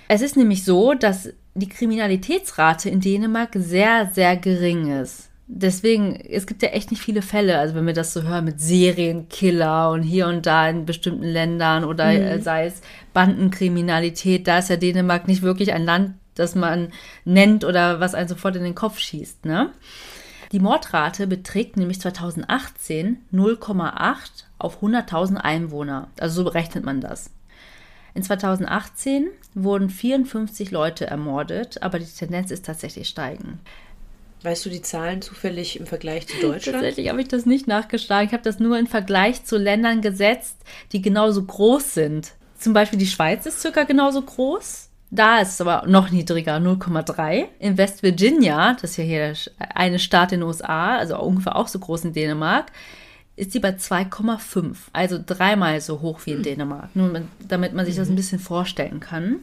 [0.08, 5.30] Es ist nämlich so, dass die Kriminalitätsrate in Dänemark sehr, sehr gering ist.
[5.48, 8.60] Deswegen, es gibt ja echt nicht viele Fälle, also wenn wir das so hören mit
[8.60, 12.82] Serienkiller und hier und da in bestimmten Ländern oder äh, sei es
[13.14, 16.92] Bandenkriminalität, da ist ja Dänemark nicht wirklich ein Land, das man
[17.26, 19.70] nennt oder was einen sofort in den Kopf schießt, ne?
[20.52, 24.16] Die Mordrate beträgt nämlich 2018 0,8
[24.58, 26.10] auf 100.000 Einwohner.
[26.20, 27.32] Also so berechnet man das.
[28.14, 33.60] In 2018 wurden 54 Leute ermordet, aber die Tendenz ist tatsächlich steigend.
[34.42, 36.78] weißt du die Zahlen zufällig im Vergleich zu Deutschland?
[36.78, 38.28] Tatsächlich habe ich das nicht nachgeschlagen.
[38.28, 40.58] Ich habe das nur in Vergleich zu Ländern gesetzt,
[40.94, 42.34] die genauso groß sind.
[42.58, 44.90] Zum Beispiel die Schweiz ist circa genauso groß.
[45.12, 47.46] Da ist es aber noch niedriger, 0,3.
[47.60, 49.34] In West Virginia, das ist ja hier
[49.74, 52.72] eine Staat in den USA, also ungefähr auch so groß in Dänemark,
[53.36, 54.76] ist sie bei 2,5.
[54.94, 56.96] Also dreimal so hoch wie in Dänemark.
[56.96, 59.38] Nur mit- damit man sich das ein bisschen vorstellen kann.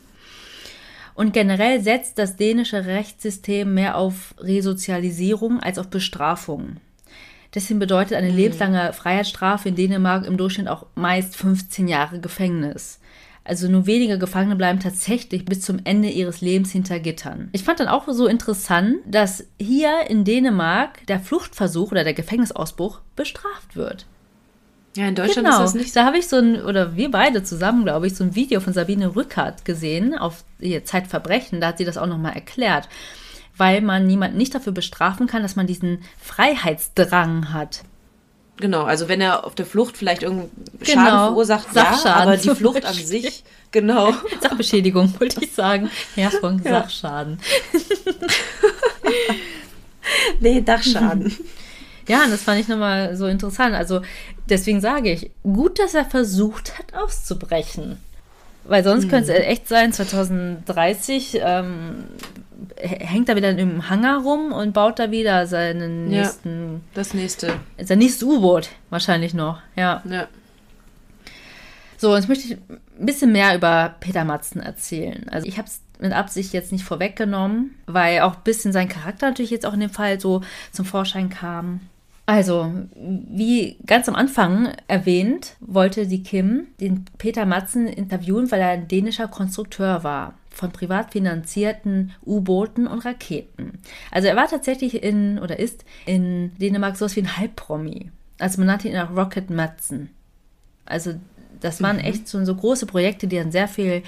[1.15, 6.79] Und generell setzt das dänische Rechtssystem mehr auf Resozialisierung als auf Bestrafung.
[7.55, 12.99] Deswegen bedeutet eine lebenslange Freiheitsstrafe in Dänemark im Durchschnitt auch meist 15 Jahre Gefängnis.
[13.45, 17.49] Also nur wenige Gefangene bleiben tatsächlich bis zum Ende ihres Lebens hinter Gittern.
[17.53, 23.01] Ich fand dann auch so interessant, dass hier in Dänemark der Fluchtversuch oder der Gefängnisausbruch
[23.17, 24.07] bestraft wird.
[24.95, 27.43] Ja, in Deutschland Genau, ist das nicht da habe ich so ein, oder wir beide
[27.43, 31.61] zusammen, glaube ich, so ein Video von Sabine Rückert gesehen auf ihr Zeitverbrechen.
[31.61, 32.89] Da hat sie das auch nochmal erklärt.
[33.57, 37.83] Weil man niemanden nicht dafür bestrafen kann, dass man diesen Freiheitsdrang hat.
[38.59, 40.51] Genau, also wenn er auf der Flucht vielleicht irgendeinen
[40.81, 40.93] Genau.
[40.93, 44.13] Schaden verursacht, ja, Sachschaden aber die Flucht an sich, genau.
[44.41, 45.91] Sachbeschädigung, wollte ich sagen.
[46.17, 46.83] Ja, von Ja.
[46.83, 47.39] Sachschaden.
[50.41, 51.37] Nee, Dachschaden.
[52.09, 53.77] Ja, und das fand ich nochmal so interessant.
[53.77, 54.03] Also
[54.49, 57.97] deswegen sage ich, gut, dass er versucht hat, auszubrechen.
[58.65, 62.05] Weil sonst könnte es echt sein, 2030 ähm,
[62.77, 66.21] hängt er wieder im Hangar rum und baut da wieder seinen Ja.
[66.23, 67.55] nächsten, Das nächste.
[67.83, 69.61] sein nächstes U-Boot wahrscheinlich noch.
[69.77, 70.03] Ja.
[70.09, 70.27] Ja.
[71.99, 72.59] So, jetzt möchte ich
[72.99, 75.29] ein bisschen mehr über Peter Matzen erzählen.
[75.31, 79.29] Also ich habe es mit Absicht jetzt nicht vorweggenommen, weil auch ein bisschen sein Charakter
[79.29, 80.43] natürlich jetzt auch in dem Fall so
[80.73, 81.81] zum Vorschein kam.
[82.27, 88.69] Also, wie ganz am Anfang erwähnt, wollte die Kim den Peter Matzen interviewen, weil er
[88.71, 93.79] ein dänischer Konstrukteur war von privat finanzierten U-Booten und Raketen.
[94.11, 98.11] Also er war tatsächlich in oder ist in Dänemark sowas wie ein Halbpromi.
[98.39, 100.11] Also man nannte ihn auch Rocket Matzen.
[100.85, 101.15] Also
[101.61, 104.03] das waren echt so, so große Projekte, die dann sehr viel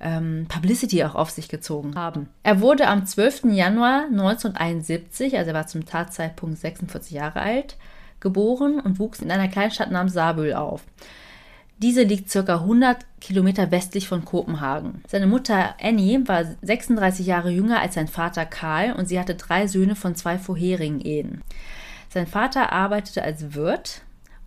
[0.00, 2.28] ähm, Publicity auch auf sich gezogen haben.
[2.42, 3.44] Er wurde am 12.
[3.52, 7.76] Januar 1971, also er war zum Tatzeitpunkt 46 Jahre alt,
[8.20, 10.82] geboren und wuchs in einer Kleinstadt namens Saarbrühl auf.
[11.82, 15.02] Diese liegt circa 100 Kilometer westlich von Kopenhagen.
[15.08, 19.66] Seine Mutter Annie war 36 Jahre jünger als sein Vater Karl und sie hatte drei
[19.66, 21.42] Söhne von zwei vorherigen Ehen.
[22.08, 24.02] Sein Vater arbeitete als Wirt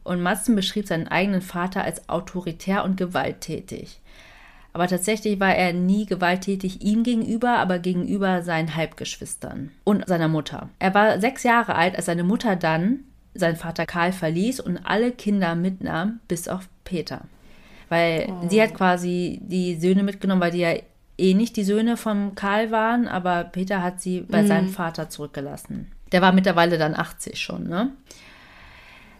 [0.05, 3.99] und Matzen beschrieb seinen eigenen Vater als autoritär und gewalttätig.
[4.71, 10.69] Aber tatsächlich war er nie gewalttätig ihm gegenüber, aber gegenüber seinen Halbgeschwistern und seiner Mutter.
[10.79, 12.99] Er war sechs Jahre alt, als seine Mutter dann
[13.33, 17.21] seinen Vater Karl verließ und alle Kinder mitnahm, bis auf Peter.
[17.89, 20.73] Weil sie hat quasi die Söhne mitgenommen, weil die ja
[21.17, 25.91] eh nicht die Söhne von Karl waren, aber Peter hat sie bei seinem Vater zurückgelassen.
[26.11, 27.91] Der war mittlerweile dann 80 schon, ne?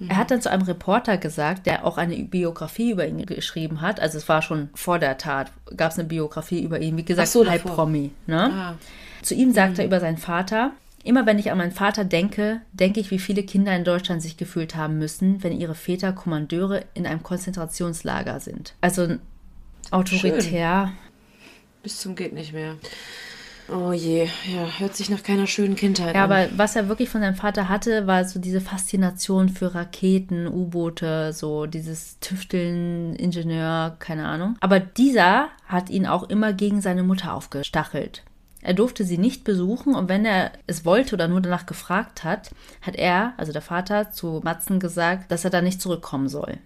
[0.09, 3.99] Er hat dann zu einem Reporter gesagt, der auch eine Biografie über ihn geschrieben hat.
[4.01, 6.97] Also es war schon vor der Tat, gab es eine Biografie über ihn.
[6.97, 7.51] Wie gesagt, Ach so, davor.
[7.69, 8.11] Halbpromi.
[8.27, 8.51] Ne?
[8.51, 8.75] Ah.
[9.21, 10.71] Zu ihm sagt er über seinen Vater,
[11.05, 14.37] immer wenn ich an meinen Vater denke, denke ich, wie viele Kinder in Deutschland sich
[14.37, 18.73] gefühlt haben müssen, wenn ihre Väter Kommandeure in einem Konzentrationslager sind.
[18.81, 19.15] Also
[19.91, 20.91] autoritär.
[21.83, 22.75] Bis zum geht nicht mehr.
[23.67, 26.31] Oh je, ja, hört sich nach keiner schönen Kindheit Ja, an.
[26.31, 31.33] aber was er wirklich von seinem Vater hatte, war so diese Faszination für Raketen, U-Boote,
[31.33, 34.55] so dieses Tüfteln, Ingenieur, keine Ahnung.
[34.59, 38.23] Aber dieser hat ihn auch immer gegen seine Mutter aufgestachelt.
[38.65, 42.49] Er durfte sie nicht besuchen und wenn er es wollte oder nur danach gefragt hat,
[42.81, 46.57] hat er, also der Vater, zu Matzen gesagt, dass er da nicht zurückkommen soll.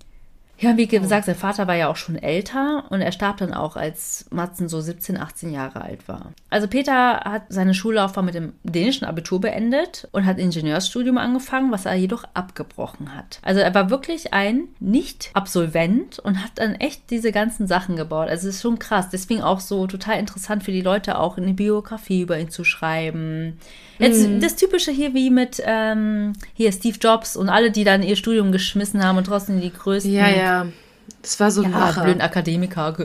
[0.60, 3.78] Ja, wie gesagt, sein Vater war ja auch schon älter und er starb dann auch,
[3.78, 6.34] als Matzen so 17, 18 Jahre alt war.
[6.50, 11.86] Also Peter hat seine Schullaufbahn mit dem dänischen Abitur beendet und hat Ingenieursstudium angefangen, was
[11.86, 13.40] er jedoch abgebrochen hat.
[13.42, 18.28] Also er war wirklich ein Nicht-Absolvent und hat dann echt diese ganzen Sachen gebaut.
[18.28, 19.10] Also es ist schon krass.
[19.10, 23.58] Deswegen auch so total interessant für die Leute auch eine Biografie über ihn zu schreiben.
[23.98, 28.16] Jetzt das Typische hier wie mit ähm, hier Steve Jobs und alle, die dann ihr
[28.16, 30.49] Studium geschmissen haben und trotzdem die größten ja, ja.
[31.22, 32.04] Das war so ein ja, Macher.
[32.04, 32.96] blöden Akademiker,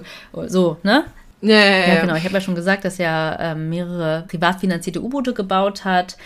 [0.47, 1.05] so, ne?
[1.41, 1.95] Ja, ja, ja.
[1.95, 2.15] Ja, genau.
[2.15, 6.17] Ich habe ja schon gesagt, dass er ähm, mehrere privat finanzierte U-Boote gebaut hat.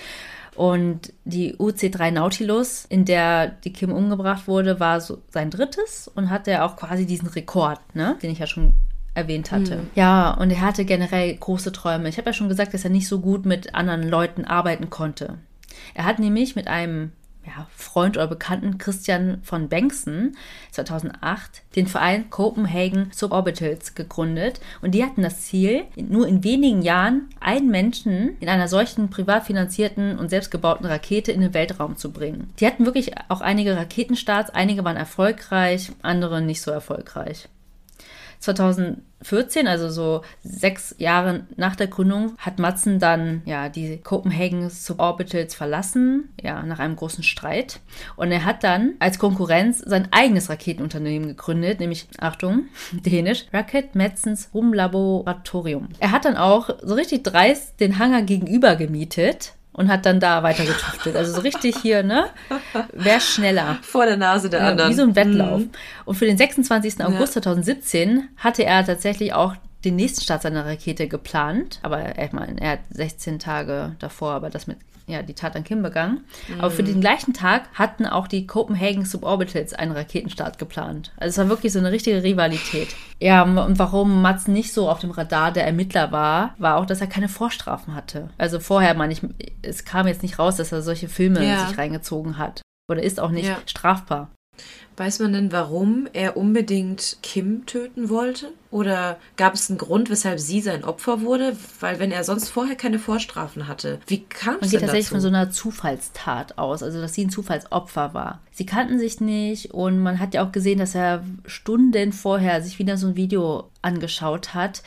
[0.54, 6.30] Und die UC-3 Nautilus, in der die Kim umgebracht wurde, war so sein drittes und
[6.30, 8.16] hatte auch quasi diesen Rekord, ne?
[8.22, 8.74] den ich ja schon
[9.14, 9.84] erwähnt hatte.
[9.94, 12.08] Ja, und er hatte generell große Träume.
[12.08, 15.38] Ich habe ja schon gesagt, dass er nicht so gut mit anderen Leuten arbeiten konnte.
[15.94, 17.12] Er hat nämlich mit einem
[17.47, 20.36] ja, Freund oder Bekannten Christian von Bengtsen
[20.72, 27.28] 2008 den Verein Copenhagen Suborbitals gegründet und die hatten das Ziel, nur in wenigen Jahren
[27.41, 32.53] einen Menschen in einer solchen privat finanzierten und selbstgebauten Rakete in den Weltraum zu bringen.
[32.61, 37.49] Die hatten wirklich auch einige Raketenstarts, einige waren erfolgreich, andere nicht so erfolgreich.
[38.41, 45.55] 2014, also so sechs Jahre nach der Gründung, hat Matzen dann ja die Copenhagen Suborbitals
[45.55, 47.80] verlassen, ja, nach einem großen Streit.
[48.16, 54.51] Und er hat dann als Konkurrenz sein eigenes Raketenunternehmen gegründet, nämlich, Achtung, dänisch, Rocket Matzens
[54.55, 55.89] Rumlaboratorium.
[55.99, 60.43] Er hat dann auch so richtig dreist den Hangar gegenüber gemietet und hat dann da
[60.43, 61.14] weiter getüftelt.
[61.14, 62.26] Also so richtig hier, ne?
[62.93, 63.79] Wer schneller?
[63.83, 64.91] Vor der Nase der Ja, anderen.
[64.91, 65.61] Wie so ein Wettlauf.
[65.61, 65.70] Mhm.
[66.05, 67.01] Und für den 26.
[67.05, 67.43] August Ja.
[67.43, 69.55] 2017 hatte er tatsächlich auch
[69.85, 71.79] den nächsten Start seiner Rakete geplant.
[71.83, 75.64] Aber ich meine, er hat 16 Tage davor, aber das mit, ja, die Tat an
[75.64, 76.24] Kim begangen.
[76.59, 76.74] Aber Mhm.
[76.74, 81.12] für den gleichen Tag hatten auch die Copenhagen Suborbitals einen Raketenstart geplant.
[81.16, 82.88] Also es war wirklich so eine richtige Rivalität.
[83.20, 87.00] Ja, und warum Mats nicht so auf dem Radar der Ermittler war, war auch, dass
[87.00, 88.28] er keine Vorstrafen hatte.
[88.38, 89.22] Also vorher, meine ich,
[89.62, 91.66] es kam jetzt nicht raus, dass er solche Filme Ja.
[91.66, 92.62] sich reingezogen hat.
[92.90, 93.59] oder ist auch nicht Ja.
[93.66, 94.30] strafbar.
[94.99, 98.53] Weiß man denn, warum er unbedingt Kim töten wollte?
[98.72, 101.57] Oder gab es einen Grund, weshalb sie sein Opfer wurde?
[101.78, 105.07] Weil wenn er sonst vorher keine Vorstrafen hatte, wie kam Man es geht denn tatsächlich
[105.07, 105.14] dazu?
[105.14, 108.40] von so einer Zufallstat aus, also dass sie ein Zufallsopfer war.
[108.51, 112.80] Sie kannten sich nicht und man hat ja auch gesehen, dass er Stunden vorher sich
[112.80, 114.82] wieder so ein Video angeschaut hat.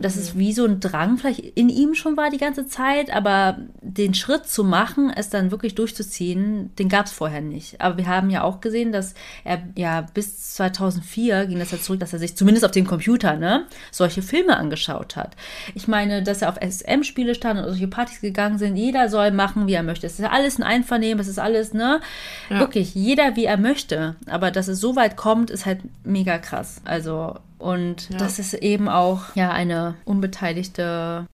[0.00, 3.58] Dass es wie so ein Drang vielleicht in ihm schon war die ganze Zeit, aber
[3.80, 7.80] den Schritt zu machen, es dann wirklich durchzuziehen, den gab es vorher nicht.
[7.80, 12.00] Aber wir haben ja auch gesehen, dass er ja bis 2004 ging das ja zurück,
[12.00, 15.36] dass er sich zumindest auf dem Computer ne, solche Filme angeschaut hat.
[15.74, 18.76] Ich meine, dass er auf SM-Spiele stand und solche Partys gegangen sind.
[18.76, 20.06] Jeder soll machen, wie er möchte.
[20.06, 22.00] Es ist ja alles ein Einvernehmen, es ist alles, ne?
[22.50, 22.60] Ja.
[22.60, 24.16] Wirklich, jeder wie er möchte.
[24.26, 26.80] Aber dass es so weit kommt, ist halt mega krass.
[26.84, 28.18] Also, und Ja.
[28.18, 31.26] das ist eben auch ja eine unbeteiligte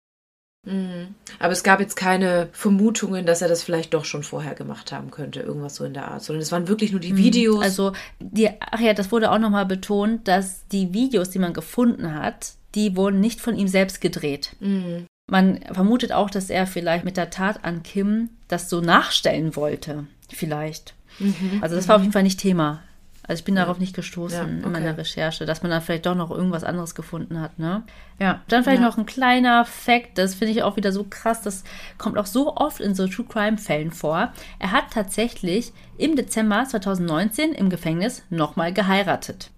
[0.64, 1.14] Mhm.
[1.40, 5.10] Aber es gab jetzt keine Vermutungen, dass er das vielleicht doch schon vorher gemacht haben
[5.10, 7.62] könnte, irgendwas so in der Art, sondern es waren wirklich nur die Videos.
[7.62, 12.14] Also, die, ach ja, das wurde auch nochmal betont, dass die Videos, die man gefunden
[12.14, 14.54] hat, die wurden nicht von ihm selbst gedreht.
[14.60, 15.06] Mhm.
[15.28, 20.06] Man vermutet auch, dass er vielleicht mit der Tat an Kim das so nachstellen wollte.
[20.32, 20.94] Vielleicht.
[21.18, 21.58] Mhm.
[21.60, 22.82] Also, das war auf jeden Fall nicht Thema.
[23.26, 24.70] Also, ich bin darauf nicht gestoßen Ja, in okay.
[24.70, 27.84] meiner Recherche, dass man da vielleicht doch noch irgendwas anderes gefunden hat, ne?
[28.18, 28.88] Ja, dann vielleicht Ja.
[28.88, 31.62] noch ein kleiner Fact, das finde ich auch wieder so krass, das
[31.98, 34.32] kommt auch so oft in so True Crime Fällen vor.
[34.58, 39.50] Er hat tatsächlich im Dezember 2019 im Gefängnis nochmal geheiratet.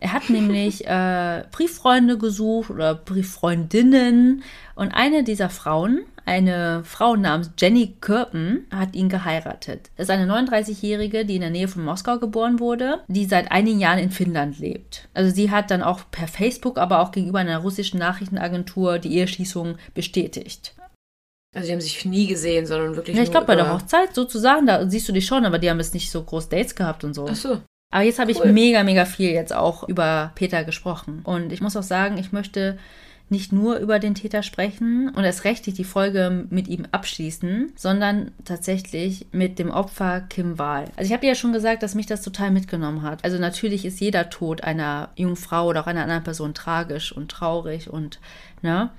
[0.00, 4.42] Er hat nämlich äh, Brieffreunde gesucht oder Brieffreundinnen
[4.74, 9.90] und eine dieser Frauen, eine Frau namens Jenny Kirpen, hat ihn geheiratet.
[9.96, 13.78] Das ist eine 39-Jährige, die in der Nähe von Moskau geboren wurde, die seit einigen
[13.80, 15.08] Jahren in Finnland lebt.
[15.14, 19.76] Also sie hat dann auch per Facebook, aber auch gegenüber einer russischen Nachrichtenagentur die Eheschließung
[19.94, 20.74] bestätigt.
[21.54, 24.14] Also die haben sich nie gesehen, sondern wirklich Ja, ich glaube bei der über- Hochzeit
[24.14, 27.04] sozusagen, da siehst du dich schon, aber die haben jetzt nicht so groß Dates gehabt
[27.04, 27.26] und so.
[27.30, 27.60] Ach so.
[27.92, 28.52] Aber jetzt habe ich Cool.
[28.52, 31.20] mega, mega viel jetzt auch über Peter gesprochen.
[31.22, 32.76] Und ich muss auch sagen, ich möchte
[33.34, 38.30] nicht nur über den Täter sprechen und erst recht die Folge mit ihm abschließen, sondern
[38.44, 40.84] tatsächlich mit dem Opfer Kim Wahl.
[40.96, 43.24] Also ich habe ja schon gesagt, dass mich das total mitgenommen hat.
[43.24, 47.28] Also natürlich ist jeder Tod einer jungen Frau oder auch einer anderen Person tragisch und
[47.28, 48.20] traurig und,
[48.62, 48.90] ne?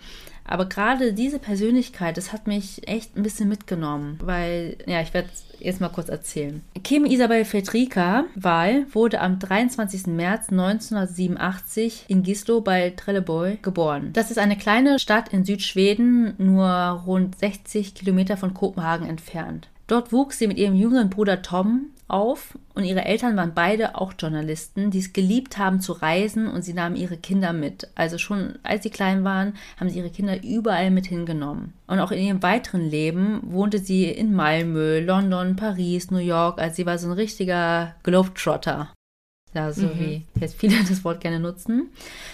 [0.47, 5.29] Aber gerade diese Persönlichkeit, das hat mich echt ein bisschen mitgenommen, weil, ja, ich werde
[5.33, 6.61] es jetzt mal kurz erzählen.
[6.83, 10.07] Kim Isabel Fedrika Wahl wurde am 23.
[10.07, 14.11] März 1987 in Gislo bei Trelleborg geboren.
[14.13, 16.67] Das ist eine kleine Stadt in Südschweden, nur
[17.05, 19.67] rund 60 Kilometer von Kopenhagen entfernt.
[19.87, 24.13] Dort wuchs sie mit ihrem jüngeren Bruder Tom auf und ihre Eltern waren beide auch
[24.17, 27.89] Journalisten, die es geliebt haben zu reisen und sie nahmen ihre Kinder mit.
[27.95, 31.73] Also schon als sie klein waren, haben sie ihre Kinder überall mit hingenommen.
[31.87, 36.59] Und auch in ihrem weiteren Leben wohnte sie in Malmö, London, Paris, New York.
[36.59, 38.89] Also sie war so ein richtiger Globetrotter.
[39.53, 41.89] Ja, so wie jetzt viele das Wort gerne nutzen.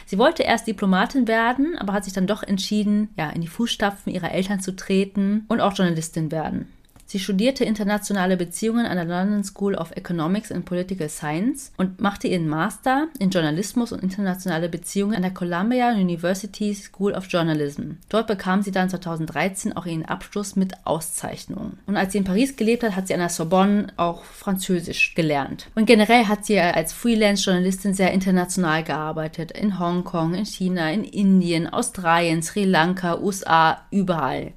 [0.08, 4.12] Sie wollte erst Diplomatin werden, aber hat sich dann doch entschieden, ja, in die Fußstapfen
[4.12, 6.68] ihrer Eltern zu treten und auch Journalistin werden.
[7.12, 12.30] Sie studierte internationale Beziehungen an der London School of Economics and Political Science und machte
[12.30, 17.98] ihren Master in Journalismus und internationale Beziehungen an der Columbia University School of Journalism.
[18.08, 21.74] Dort bekam sie dann 2013 auch ihren Abschluss mit Auszeichnung.
[21.86, 25.68] Und als sie in Paris gelebt hat, hat sie an der Sorbonne auch Französisch gelernt.
[25.76, 29.52] Und generell hat sie als Freelance-Journalistin sehr international gearbeitet.
[29.52, 34.54] In Hongkong, in China, in Indien, Australien, Sri Lanka, USA, überall.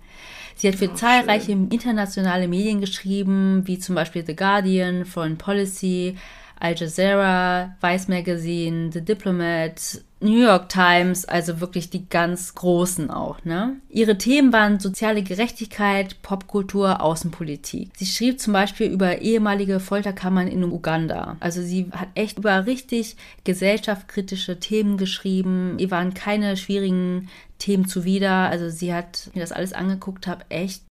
[0.56, 6.16] Sie hat für zahlreiche internationale Medien geschrieben, wie zum Beispiel The Guardian, Foreign Policy,
[6.60, 13.44] Al Jazeera, Vice Magazine, The Diplomat, New York Times, also wirklich die ganz großen auch.
[13.44, 13.76] Ne?
[13.90, 17.90] Ihre Themen waren soziale Gerechtigkeit, Popkultur, Außenpolitik.
[17.96, 21.36] Sie schrieb zum Beispiel über ehemalige Folterkammern in Uganda.
[21.40, 25.76] Also sie hat echt über richtig gesellschaftskritische Themen geschrieben.
[25.78, 28.48] Ihr waren keine schwierigen Themen zuwider.
[28.48, 30.84] Also sie hat mir das alles angeguckt, habe echt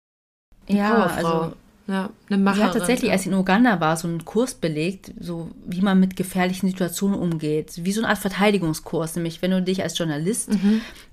[0.68, 1.40] ja, Powerfrau.
[1.42, 1.54] also
[1.88, 2.66] ja, eine Sie Macherin.
[2.66, 6.16] hat tatsächlich, als sie in Uganda war, so einen Kurs belegt, so wie man mit
[6.16, 7.74] gefährlichen Situationen umgeht.
[7.84, 9.16] Wie so eine Art Verteidigungskurs.
[9.16, 10.50] Nämlich, wenn du dich als Journalist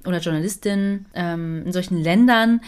[0.06, 2.60] oder Journalistin ähm, in solchen Ländern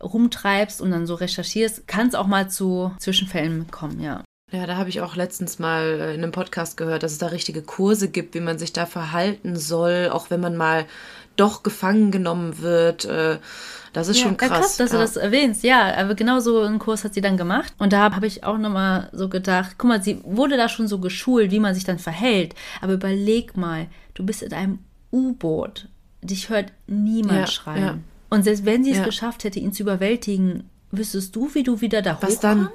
[0.00, 4.22] rumtreibst und dann so recherchierst, kann es auch mal zu Zwischenfällen kommen, ja.
[4.50, 7.26] Ja, da habe ich auch letztens mal äh, in einem Podcast gehört, dass es da
[7.26, 10.86] richtige Kurse gibt, wie man sich da verhalten soll, auch wenn man mal
[11.38, 13.04] doch gefangen genommen wird.
[13.04, 13.38] Äh,
[13.92, 14.76] Das ist ja, schon ja, krass.
[14.76, 15.02] dass du ja.
[15.02, 15.64] das erwähnst.
[15.64, 17.72] Ja, aber genau so einen Kurs hat sie dann gemacht.
[17.78, 20.98] Und da habe ich auch nochmal so gedacht, guck mal, sie wurde da schon so
[20.98, 22.54] geschult, wie man sich dann verhält.
[22.80, 24.78] Aber überleg mal, du bist in einem
[25.10, 25.88] U-Boot.
[26.20, 28.04] Dich hört niemand Ja, schreien.
[28.30, 32.02] Und selbst wenn sie es geschafft hätte, ihn zu überwältigen, wüsstest du, wie du wieder
[32.02, 32.68] da Was dann?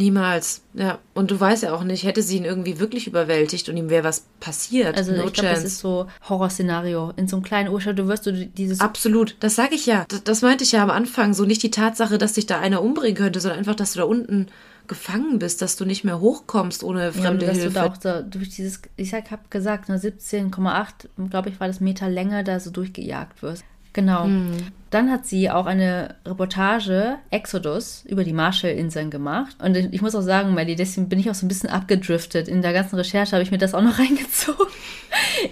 [0.00, 0.98] Niemals, ja.
[1.12, 4.02] Und du weißt ja auch nicht, hätte sie ihn irgendwie wirklich überwältigt und ihm wäre
[4.02, 4.96] was passiert.
[4.96, 7.12] Also no ich glaube, das ist so Horrorszenario.
[7.16, 8.80] In so einem kleinen Urschau, du wirst du dieses...
[8.80, 10.06] Absolut, das sage ich ja.
[10.08, 11.34] Das, das meinte ich ja am Anfang.
[11.34, 14.06] So nicht die Tatsache, dass dich da einer umbringen könnte, sondern einfach, dass du da
[14.06, 14.46] unten
[14.88, 17.74] gefangen bist, dass du nicht mehr hochkommst ohne fremde ja, dass Hilfe.
[17.74, 22.08] Du da auch so durch dieses, ich habe gesagt, 17,8, glaube ich, war das Meter
[22.08, 23.64] Länge, da so durchgejagt wirst.
[23.92, 24.28] Genau.
[24.28, 24.56] Mhm.
[24.90, 29.56] Dann hat sie auch eine Reportage, Exodus, über die Marshallinseln gemacht.
[29.62, 32.48] Und ich muss auch sagen, Melly, deswegen bin ich auch so ein bisschen abgedriftet.
[32.48, 34.66] In der ganzen Recherche habe ich mir das auch noch reingezogen.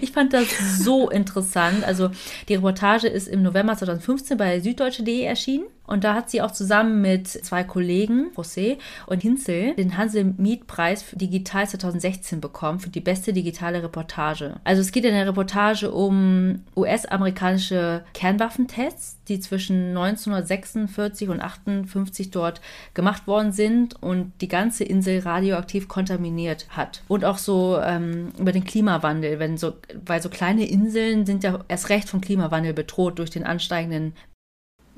[0.01, 0.47] Ich fand das
[0.79, 1.83] so interessant.
[1.85, 2.11] Also
[2.47, 5.65] die Reportage ist im November 2015 bei süddeutsche.de erschienen.
[5.89, 8.77] Und da hat sie auch zusammen mit zwei Kollegen, José
[9.07, 14.57] und Hinzel, den Hansel Miet Preis für Digital 2016 bekommen für die beste digitale Reportage.
[14.63, 22.61] Also es geht in der Reportage um US-amerikanische Kernwaffentests, die zwischen 1946 und 58 dort
[22.93, 27.03] gemacht worden sind und die ganze Insel radioaktiv kontaminiert hat.
[27.07, 29.73] Und auch so ähm, über den Klimawandel, wenn so,
[30.05, 34.13] weil so kleine Inseln sind ja erst recht vom Klimawandel bedroht durch den ansteigenden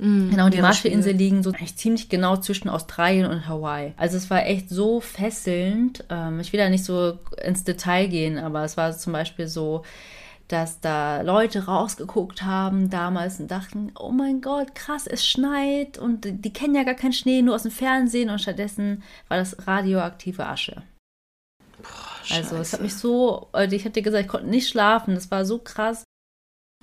[0.02, 3.94] Mhm, genau, die Marshallinseln liegen so eigentlich ziemlich genau zwischen Australien und Hawaii.
[3.98, 6.04] Also es war echt so fesselnd.
[6.10, 9.84] Ähm, ich will da nicht so ins Detail gehen, aber es war zum Beispiel so,
[10.52, 16.26] dass da Leute rausgeguckt haben damals und dachten, oh mein Gott, krass, es schneit und
[16.26, 20.46] die kennen ja gar keinen Schnee, nur aus dem Fernsehen und stattdessen war das radioaktive
[20.46, 20.84] Asche.
[21.82, 25.32] Boah, also es hat mich so, also ich hatte gesagt, ich konnte nicht schlafen, das
[25.32, 26.04] war so krass.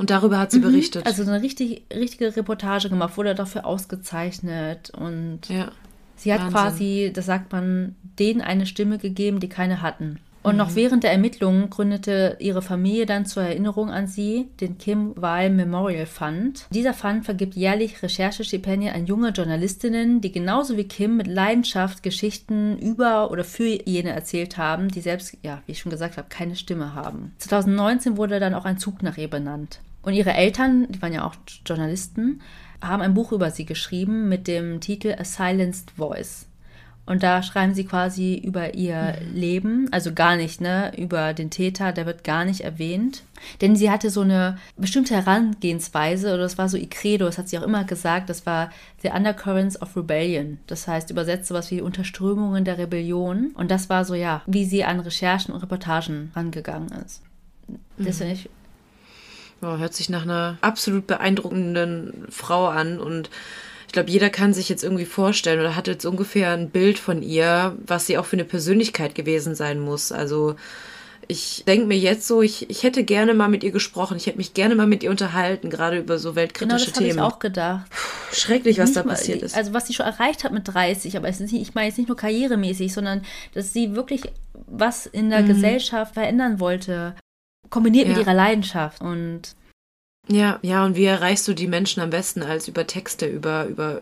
[0.00, 0.62] Und darüber hat sie mhm.
[0.62, 1.06] berichtet.
[1.06, 5.72] Also eine richtig, richtige Reportage gemacht, wurde dafür ausgezeichnet und ja,
[6.16, 6.54] sie hat Wahnsinn.
[6.54, 10.20] quasi, das sagt man, denen eine Stimme gegeben, die keine hatten.
[10.42, 10.58] Und mhm.
[10.58, 15.50] noch während der Ermittlungen gründete ihre Familie dann zur Erinnerung an sie den Kim Weil
[15.50, 16.66] Memorial Fund.
[16.70, 22.78] Dieser Fund vergibt jährlich Recherchestipendien an junge Journalistinnen, die genauso wie Kim mit Leidenschaft Geschichten
[22.78, 26.56] über oder für jene erzählt haben, die selbst, ja, wie ich schon gesagt habe, keine
[26.56, 27.32] Stimme haben.
[27.38, 29.80] 2019 wurde dann auch ein Zug nach ihr benannt.
[30.02, 31.34] Und ihre Eltern, die waren ja auch
[31.66, 32.40] Journalisten,
[32.80, 36.47] haben ein Buch über sie geschrieben mit dem Titel A Silenced Voice.
[37.08, 39.34] Und da schreiben sie quasi über ihr mhm.
[39.34, 43.22] Leben, also gar nicht, ne, über den Täter, der wird gar nicht erwähnt.
[43.62, 47.48] Denn sie hatte so eine bestimmte Herangehensweise, oder das war so ihr Credo, das hat
[47.48, 50.58] sie auch immer gesagt, das war The Undercurrents of Rebellion.
[50.66, 53.52] Das heißt, übersetzt sowas wie Unterströmungen der Rebellion.
[53.54, 57.22] Und das war so, ja, wie sie an Recherchen und Reportagen rangegangen ist.
[57.96, 58.12] Mhm.
[58.12, 58.50] Finde ich.
[59.62, 63.30] Oh, hört sich nach einer absolut beeindruckenden Frau an und
[63.88, 67.22] ich glaube, jeder kann sich jetzt irgendwie vorstellen oder hat jetzt ungefähr ein Bild von
[67.22, 70.12] ihr, was sie auch für eine Persönlichkeit gewesen sein muss.
[70.12, 70.56] Also
[71.26, 74.36] ich denke mir jetzt so, ich, ich hätte gerne mal mit ihr gesprochen, ich hätte
[74.36, 77.18] mich gerne mal mit ihr unterhalten, gerade über so weltkritische genau, das Themen.
[77.18, 77.88] ich auch gedacht.
[77.88, 79.56] Puh, schrecklich, was nicht da passiert ist.
[79.56, 81.96] Also was sie schon erreicht hat mit 30, aber es ist nicht, ich meine jetzt
[81.96, 83.24] nicht nur karrieremäßig, sondern
[83.54, 84.24] dass sie wirklich
[84.66, 85.48] was in der mhm.
[85.48, 87.14] Gesellschaft verändern wollte,
[87.70, 88.12] kombiniert ja.
[88.12, 89.56] mit ihrer Leidenschaft und
[90.28, 94.00] ja, ja, und wie erreichst du die Menschen am besten als über Texte, über, über,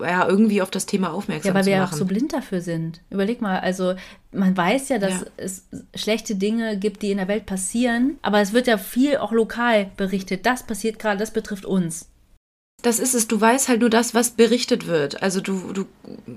[0.00, 1.54] ja, irgendwie auf das Thema aufmerksam zu machen?
[1.54, 3.00] Ja, weil wir ja auch so blind dafür sind.
[3.10, 3.94] Überleg mal, also
[4.32, 5.26] man weiß ja, dass ja.
[5.36, 9.32] es schlechte Dinge gibt, die in der Welt passieren, aber es wird ja viel auch
[9.32, 10.44] lokal berichtet.
[10.44, 12.08] Das passiert gerade, das betrifft uns.
[12.86, 15.20] Das ist es, du weißt halt nur das, was berichtet wird.
[15.20, 15.86] Also du, du,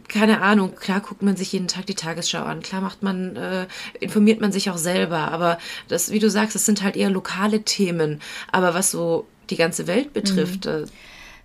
[0.07, 3.67] keine Ahnung, klar guckt man sich jeden Tag die Tagesschau an, klar macht man, äh,
[3.99, 7.61] informiert man sich auch selber, aber das, wie du sagst, das sind halt eher lokale
[7.61, 8.19] Themen.
[8.51, 10.71] Aber was so die ganze Welt betrifft, mhm.
[10.71, 10.85] äh,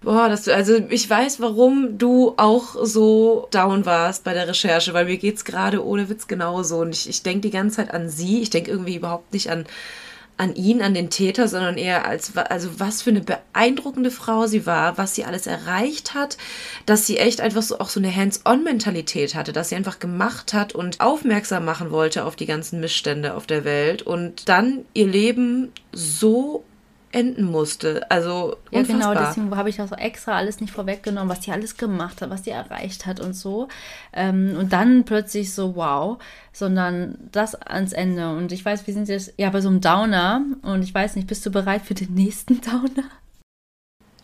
[0.00, 5.04] Boah, das, also ich weiß, warum du auch so down warst bei der Recherche, weil
[5.04, 6.78] mir geht's gerade ohne Witz genauso.
[6.78, 8.42] Und ich, ich denke die ganze Zeit an sie.
[8.42, 9.64] Ich denke irgendwie überhaupt nicht an,
[10.36, 14.66] an ihn, an den Täter, sondern eher als, also was für eine beeindruckende Frau sie
[14.66, 16.36] war, was sie alles erreicht hat,
[16.86, 20.74] dass sie echt einfach so auch so eine Hands-on-Mentalität hatte, dass sie einfach gemacht hat
[20.74, 25.72] und aufmerksam machen wollte auf die ganzen Missstände auf der Welt und dann ihr Leben
[25.92, 26.64] so
[27.14, 28.10] enden musste.
[28.10, 32.20] Also ja, genau, deswegen habe ich das extra alles nicht vorweggenommen, was die alles gemacht
[32.20, 33.68] hat, was die erreicht hat und so.
[34.12, 36.18] Ähm, und dann plötzlich so, wow,
[36.52, 38.30] sondern das ans Ende.
[38.30, 41.28] Und ich weiß, wir sind jetzt ja bei so einem Downer und ich weiß nicht,
[41.28, 43.08] bist du bereit für den nächsten Downer?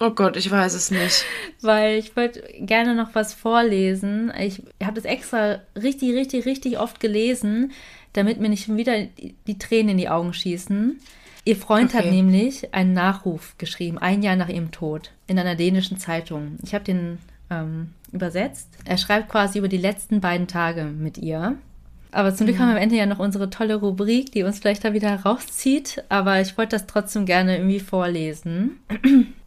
[0.00, 1.24] Oh Gott, ich weiß es nicht.
[1.60, 4.32] Weil ich wollte gerne noch was vorlesen.
[4.38, 7.72] Ich habe das extra richtig, richtig, richtig oft gelesen,
[8.14, 8.94] damit mir nicht schon wieder
[9.46, 10.98] die Tränen in die Augen schießen.
[11.44, 12.04] Ihr Freund okay.
[12.04, 16.58] hat nämlich einen Nachruf geschrieben, ein Jahr nach ihrem Tod, in einer dänischen Zeitung.
[16.62, 17.18] Ich habe den
[17.50, 18.68] ähm, übersetzt.
[18.84, 21.56] Er schreibt quasi über die letzten beiden Tage mit ihr.
[22.12, 22.62] Aber zum Glück mhm.
[22.62, 26.04] haben wir am Ende ja noch unsere tolle Rubrik, die uns vielleicht da wieder rauszieht.
[26.08, 28.80] Aber ich wollte das trotzdem gerne irgendwie vorlesen.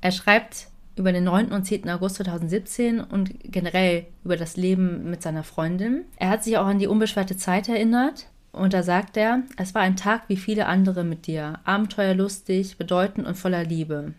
[0.02, 1.52] er schreibt über den 9.
[1.52, 1.90] und 10.
[1.90, 6.04] August 2017 und generell über das Leben mit seiner Freundin.
[6.18, 9.82] Er hat sich auch an die unbeschwerte Zeit erinnert und da sagt er, es war
[9.82, 14.14] ein Tag wie viele andere mit dir, abenteuerlustig, bedeutend und voller Liebe.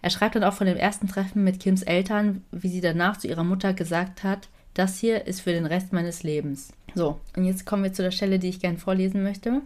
[0.00, 3.26] Er schreibt dann auch von dem ersten Treffen mit Kims Eltern, wie sie danach zu
[3.26, 6.72] ihrer Mutter gesagt hat, das hier ist für den Rest meines Lebens.
[6.94, 9.62] So, und jetzt kommen wir zu der Stelle, die ich gerne vorlesen möchte.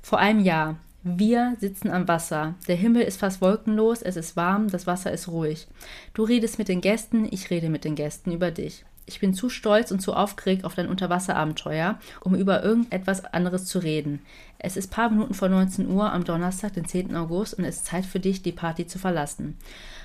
[0.00, 0.76] Vor einem Jahr.
[1.02, 2.54] Wir sitzen am Wasser.
[2.68, 5.66] Der Himmel ist fast wolkenlos, es ist warm, das Wasser ist ruhig.
[6.14, 8.84] Du redest mit den Gästen, ich rede mit den Gästen über dich.
[9.04, 13.80] Ich bin zu stolz und zu aufgeregt auf dein Unterwasserabenteuer, um über irgendetwas anderes zu
[13.80, 14.20] reden.
[14.58, 17.16] Es ist paar Minuten vor 19 Uhr am Donnerstag, den 10.
[17.16, 19.56] August, und es ist Zeit für dich, die Party zu verlassen.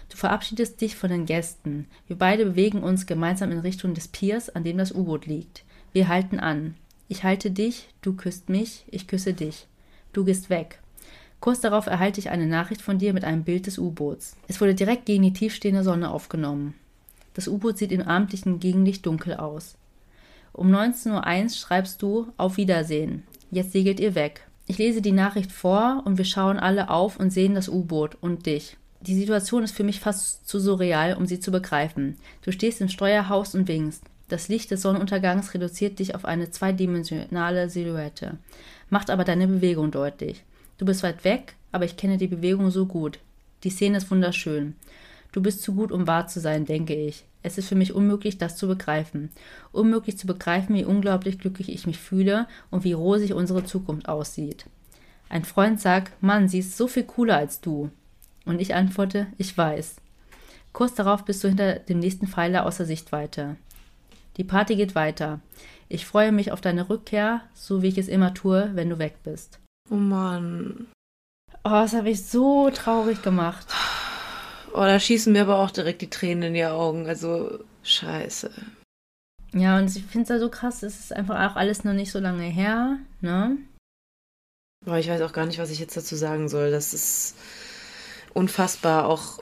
[0.10, 1.88] Du verabschiedest dich von den Gästen.
[2.08, 5.64] Wir beide bewegen uns gemeinsam in Richtung des Piers, an dem das U-Boot liegt.
[5.94, 6.76] Wir halten an.
[7.08, 9.68] Ich halte dich, du küsst mich, ich küsse dich.
[10.12, 10.80] Du gehst weg.
[11.40, 14.36] Kurz darauf erhalte ich eine Nachricht von dir mit einem Bild des U-Boots.
[14.48, 16.74] Es wurde direkt gegen die tiefstehende Sonne aufgenommen.
[17.38, 19.76] Das U-Boot sieht im abendlichen Gegenlicht dunkel aus.
[20.54, 23.22] Um 19.01 Uhr schreibst du Auf Wiedersehen.
[23.52, 24.48] Jetzt segelt ihr weg.
[24.66, 28.48] Ich lese die Nachricht vor und wir schauen alle auf und sehen das U-Boot und
[28.48, 28.76] dich.
[29.02, 32.16] Die Situation ist für mich fast zu surreal, um sie zu begreifen.
[32.42, 34.04] Du stehst im Steuerhaus und winkst.
[34.30, 38.40] Das Licht des Sonnenuntergangs reduziert dich auf eine zweidimensionale Silhouette,
[38.90, 40.44] macht aber deine Bewegung deutlich.
[40.80, 43.20] Du bist weit weg, aber ich kenne die Bewegung so gut.
[43.64, 44.74] Die Szene ist wunderschön.
[45.38, 47.24] Du bist zu gut, um wahr zu sein, denke ich.
[47.44, 49.30] Es ist für mich unmöglich, das zu begreifen.
[49.72, 54.66] Unmöglich zu begreifen, wie unglaublich glücklich ich mich fühle und wie rosig unsere Zukunft aussieht.
[55.30, 57.92] Ein Freund sagt, Mann, sie ist so viel cooler als du.
[58.46, 59.98] Und ich antworte, ich weiß.
[60.74, 63.58] Kurz darauf bist du hinter dem nächsten Pfeiler außer Sichtweite.
[64.38, 65.40] Die Party geht weiter.
[65.88, 69.18] Ich freue mich auf deine Rückkehr, so wie ich es immer tue, wenn du weg
[69.24, 69.60] bist.
[69.92, 70.88] Oh Mann.
[71.64, 73.68] Oh, das habe ich so traurig gemacht.
[74.78, 77.08] Oh, da schießen mir aber auch direkt die Tränen in die Augen.
[77.08, 78.52] Also, scheiße.
[79.54, 82.12] Ja, und ich finde es ja so krass, es ist einfach auch alles noch nicht
[82.12, 83.58] so lange her, ne?
[84.86, 86.70] Boah, ich weiß auch gar nicht, was ich jetzt dazu sagen soll.
[86.70, 87.36] Das ist
[88.36, 89.08] unfassbar.
[89.08, 89.42] Auch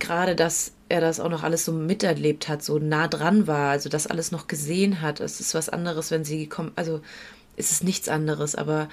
[0.00, 3.88] gerade, dass er das auch noch alles so miterlebt hat, so nah dran war, also
[3.88, 5.20] das alles noch gesehen hat.
[5.20, 6.72] Es ist was anderes, wenn sie kommen.
[6.74, 7.00] Also,
[7.56, 8.88] es ist nichts anderes, aber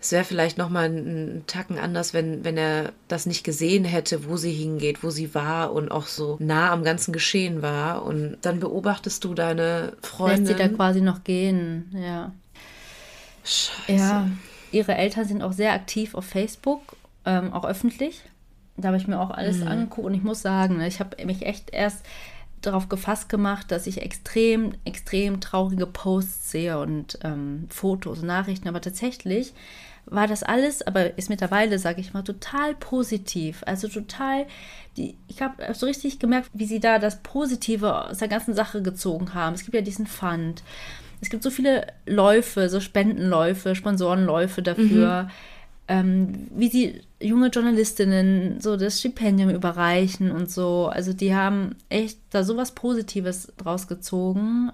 [0.00, 4.28] es wäre vielleicht noch mal ein, Tacken anders, wenn, wenn er das nicht gesehen hätte,
[4.28, 8.04] wo sie hingeht, wo sie war und auch so nah am ganzen Geschehen war.
[8.04, 10.44] Und dann beobachtest du deine Freundin.
[10.44, 12.32] Lässt sie da quasi noch gehen, ja.
[13.44, 13.92] Scheiße.
[13.92, 14.30] Ja,
[14.70, 18.22] ihre Eltern sind auch sehr aktiv auf Facebook, ähm, auch öffentlich.
[18.76, 19.68] Da habe ich mir auch alles mhm.
[19.68, 22.04] angeguckt und ich muss sagen, ne, ich habe mich echt erst
[22.60, 28.80] darauf gefasst gemacht, dass ich extrem, extrem traurige Posts sehe und ähm, Fotos, Nachrichten, aber
[28.80, 29.52] tatsächlich
[30.10, 33.62] war das alles, aber ist mittlerweile, sage ich mal, total positiv.
[33.66, 34.46] Also total,
[34.96, 38.82] die, ich habe so richtig gemerkt, wie sie da das Positive aus der ganzen Sache
[38.82, 39.54] gezogen haben.
[39.54, 40.62] Es gibt ja diesen Fund.
[41.20, 45.24] Es gibt so viele Läufe, so Spendenläufe, Sponsorenläufe dafür.
[45.24, 45.30] Mhm.
[45.90, 50.88] Ähm, wie sie junge Journalistinnen so das Stipendium überreichen und so.
[50.88, 54.70] Also die haben echt da sowas Positives draus gezogen.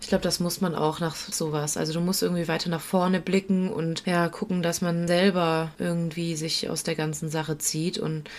[0.00, 1.76] Ich glaube, das muss man auch nach sowas.
[1.76, 6.36] Also du musst irgendwie weiter nach vorne blicken und ja, gucken, dass man selber irgendwie
[6.36, 7.98] sich aus der ganzen Sache zieht.
[7.98, 8.30] Und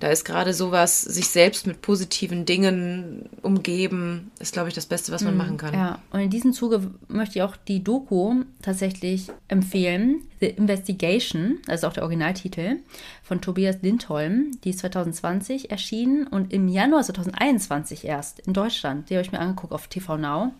[0.00, 5.12] da ist gerade sowas, sich selbst mit positiven Dingen umgeben, ist, glaube ich, das Beste,
[5.12, 5.74] was man mm, machen kann.
[5.74, 10.22] Ja, und in diesem Zuge möchte ich auch die Doku tatsächlich empfehlen.
[10.40, 12.78] The Investigation, also auch der Originaltitel,
[13.22, 14.50] von Tobias Lindholm.
[14.64, 19.08] Die ist 2020 erschienen und im Januar 2021 erst in Deutschland.
[19.08, 20.52] Die habe ich mir angeguckt auf TV Now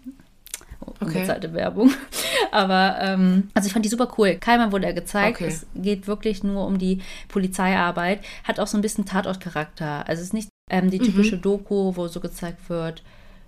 [1.00, 1.56] unbezahlte okay.
[1.56, 1.90] Werbung.
[2.52, 4.34] Aber ähm, also ich fand die super cool.
[4.34, 5.36] Keimer wurde er gezeigt.
[5.36, 5.48] Okay.
[5.48, 8.20] Es geht wirklich nur um die Polizeiarbeit.
[8.44, 10.08] Hat auch so ein bisschen Tatortcharakter.
[10.08, 11.42] Also es ist nicht ähm, die typische mhm.
[11.42, 13.02] Doku, wo so gezeigt wird,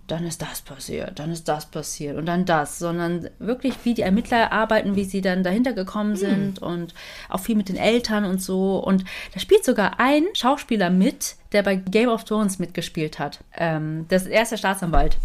[0.06, 4.02] dann ist das passiert, dann ist das passiert und dann das, sondern wirklich, wie die
[4.02, 6.16] Ermittler arbeiten, wie sie dann dahinter gekommen mhm.
[6.16, 6.66] sind mhm.
[6.66, 6.94] und
[7.30, 8.76] auch viel mit den Eltern und so.
[8.76, 13.42] Und da spielt sogar ein Schauspieler mit, der bei Game of Thrones mitgespielt hat.
[13.56, 15.16] Ähm, das, er ist der Staatsanwalt.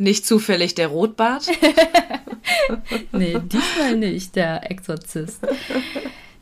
[0.00, 1.46] Nicht zufällig der Rotbart?
[3.12, 5.40] nee, diesmal nicht, der Exorzist.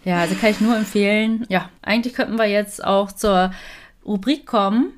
[0.05, 1.45] Ja, also kann ich nur empfehlen.
[1.49, 3.53] Ja, eigentlich könnten wir jetzt auch zur
[4.07, 4.93] Rubrik kommen,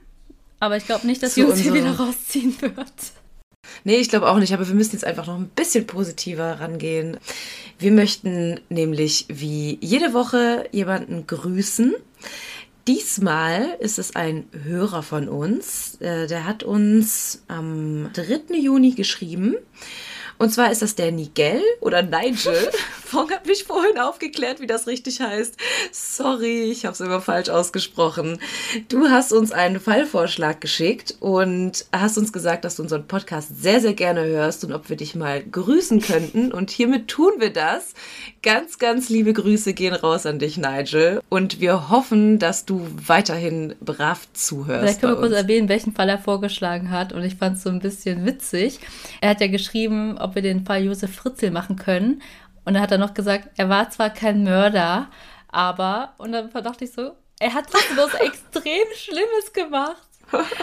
[0.59, 2.93] aber ich glaube nicht, dass sie uns hier wieder rausziehen wird.
[3.85, 7.17] Nee, ich glaube auch nicht, aber wir müssen jetzt einfach noch ein bisschen positiver rangehen.
[7.79, 11.95] Wir möchten nämlich wie jede Woche jemanden grüßen.
[12.87, 15.97] Diesmal ist es ein Hörer von uns.
[16.01, 18.57] Äh, der hat uns am 3.
[18.57, 19.57] Juni geschrieben.
[20.41, 22.71] Und zwar ist das der Nigel oder Nigel
[23.11, 25.57] Fong hat mich vorhin aufgeklärt, wie das richtig heißt.
[25.91, 28.39] Sorry, ich habe es immer falsch ausgesprochen.
[28.89, 33.81] Du hast uns einen Fallvorschlag geschickt und hast uns gesagt, dass du unseren Podcast sehr,
[33.81, 36.53] sehr gerne hörst und ob wir dich mal grüßen könnten.
[36.53, 37.95] Und hiermit tun wir das.
[38.43, 41.21] Ganz, ganz liebe Grüße gehen raus an dich, Nigel.
[41.29, 44.85] Und wir hoffen, dass du weiterhin brav zuhörst.
[44.85, 47.13] Vielleicht können wir kurz erwähnen, welchen Fall er vorgeschlagen hat.
[47.13, 48.79] Und ich fand es so ein bisschen witzig.
[49.21, 52.23] Er hat ja geschrieben, ob wir den Fall Josef Fritzel machen können.
[52.65, 55.09] Und dann hat er noch gesagt, er war zwar kein Mörder,
[55.49, 59.97] aber, und dann dachte ich so, er hat was extrem Schlimmes gemacht.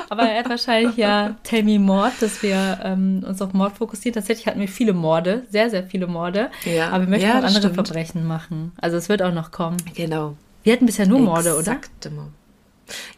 [0.09, 4.13] Aber er hat wahrscheinlich ja Tell Me Mord, dass wir ähm, uns auf Mord fokussieren.
[4.13, 6.49] Tatsächlich hatten wir viele Morde, sehr, sehr viele Morde.
[6.63, 6.89] Ja.
[6.89, 7.76] Aber wir möchten ja, auch andere stimmt.
[7.76, 8.72] Verbrechen machen.
[8.78, 9.76] Also es wird auch noch kommen.
[9.93, 10.38] Genau.
[10.63, 12.05] Wir hatten bisher nur Morde, Exakt.
[12.05, 12.28] oder?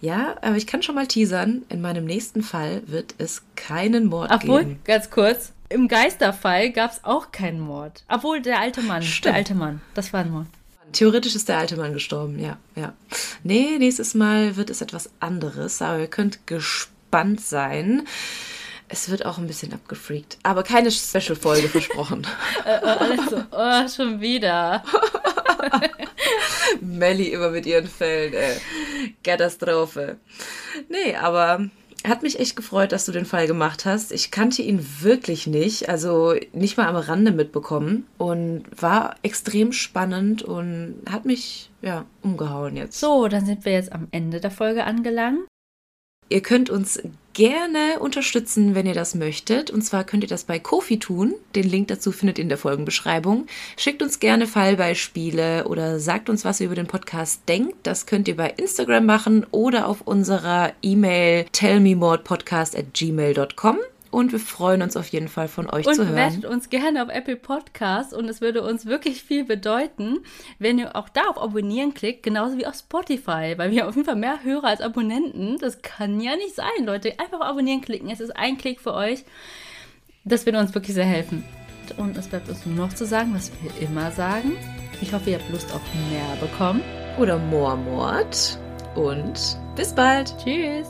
[0.02, 4.32] Ja, aber ich kann schon mal teasern, in meinem nächsten Fall wird es keinen Mord
[4.32, 4.80] Obwohl, geben.
[4.84, 8.04] ganz kurz, im Geisterfall gab es auch keinen Mord.
[8.08, 9.26] Obwohl, der alte Mann, Stimmt.
[9.26, 10.48] der alte Mann, das war ein Mord.
[10.92, 12.94] Theoretisch ist der alte Mann gestorben, ja, ja.
[13.44, 18.08] Nee, nächstes Mal wird es etwas anderes, aber ihr könnt gespannt sein.
[18.88, 22.26] Es wird auch ein bisschen abgefreakt, aber keine Special-Folge versprochen.
[22.66, 24.84] äh, äh also, oh, schon wieder.
[26.82, 28.58] Melly immer mit ihren Fällen, ey.
[29.24, 30.18] Katastrophe.
[30.90, 31.70] Nee, aber
[32.08, 34.12] hat mich echt gefreut, dass du den Fall gemacht hast.
[34.12, 40.42] Ich kannte ihn wirklich nicht, also nicht mal am Rande mitbekommen und war extrem spannend
[40.42, 43.00] und hat mich ja umgehauen jetzt.
[43.00, 45.42] So, dann sind wir jetzt am Ende der Folge angelangt.
[46.30, 47.02] Ihr könnt uns
[47.40, 49.72] gerne unterstützen, wenn ihr das möchtet.
[49.72, 51.36] Und zwar könnt ihr das bei Kofi tun.
[51.56, 53.48] Den Link dazu findet ihr in der Folgenbeschreibung.
[53.78, 57.76] Schickt uns gerne Fallbeispiele oder sagt uns, was ihr über den Podcast denkt.
[57.84, 63.78] Das könnt ihr bei Instagram machen oder auf unserer E-Mail tellmemorepodcast at gmail.com.
[64.12, 66.10] Und wir freuen uns auf jeden Fall von euch und zu hören.
[66.10, 70.20] Und bewertet uns gerne auf Apple Podcasts und es würde uns wirklich viel bedeuten,
[70.58, 74.06] wenn ihr auch da auf Abonnieren klickt, genauso wie auf Spotify, weil wir auf jeden
[74.06, 75.58] Fall mehr Hörer als Abonnenten.
[75.60, 77.20] Das kann ja nicht sein, Leute.
[77.20, 78.10] Einfach auf Abonnieren klicken.
[78.10, 79.24] Es ist ein Klick für euch.
[80.24, 81.44] Das würde uns wirklich sehr helfen.
[81.98, 84.54] Und es bleibt uns nur noch zu sagen, was wir immer sagen.
[85.02, 86.82] Ich hoffe, ihr habt Lust auf mehr bekommen.
[87.18, 88.60] Oder more Mord.
[88.96, 90.36] Und bis bald.
[90.44, 90.88] Tschüss.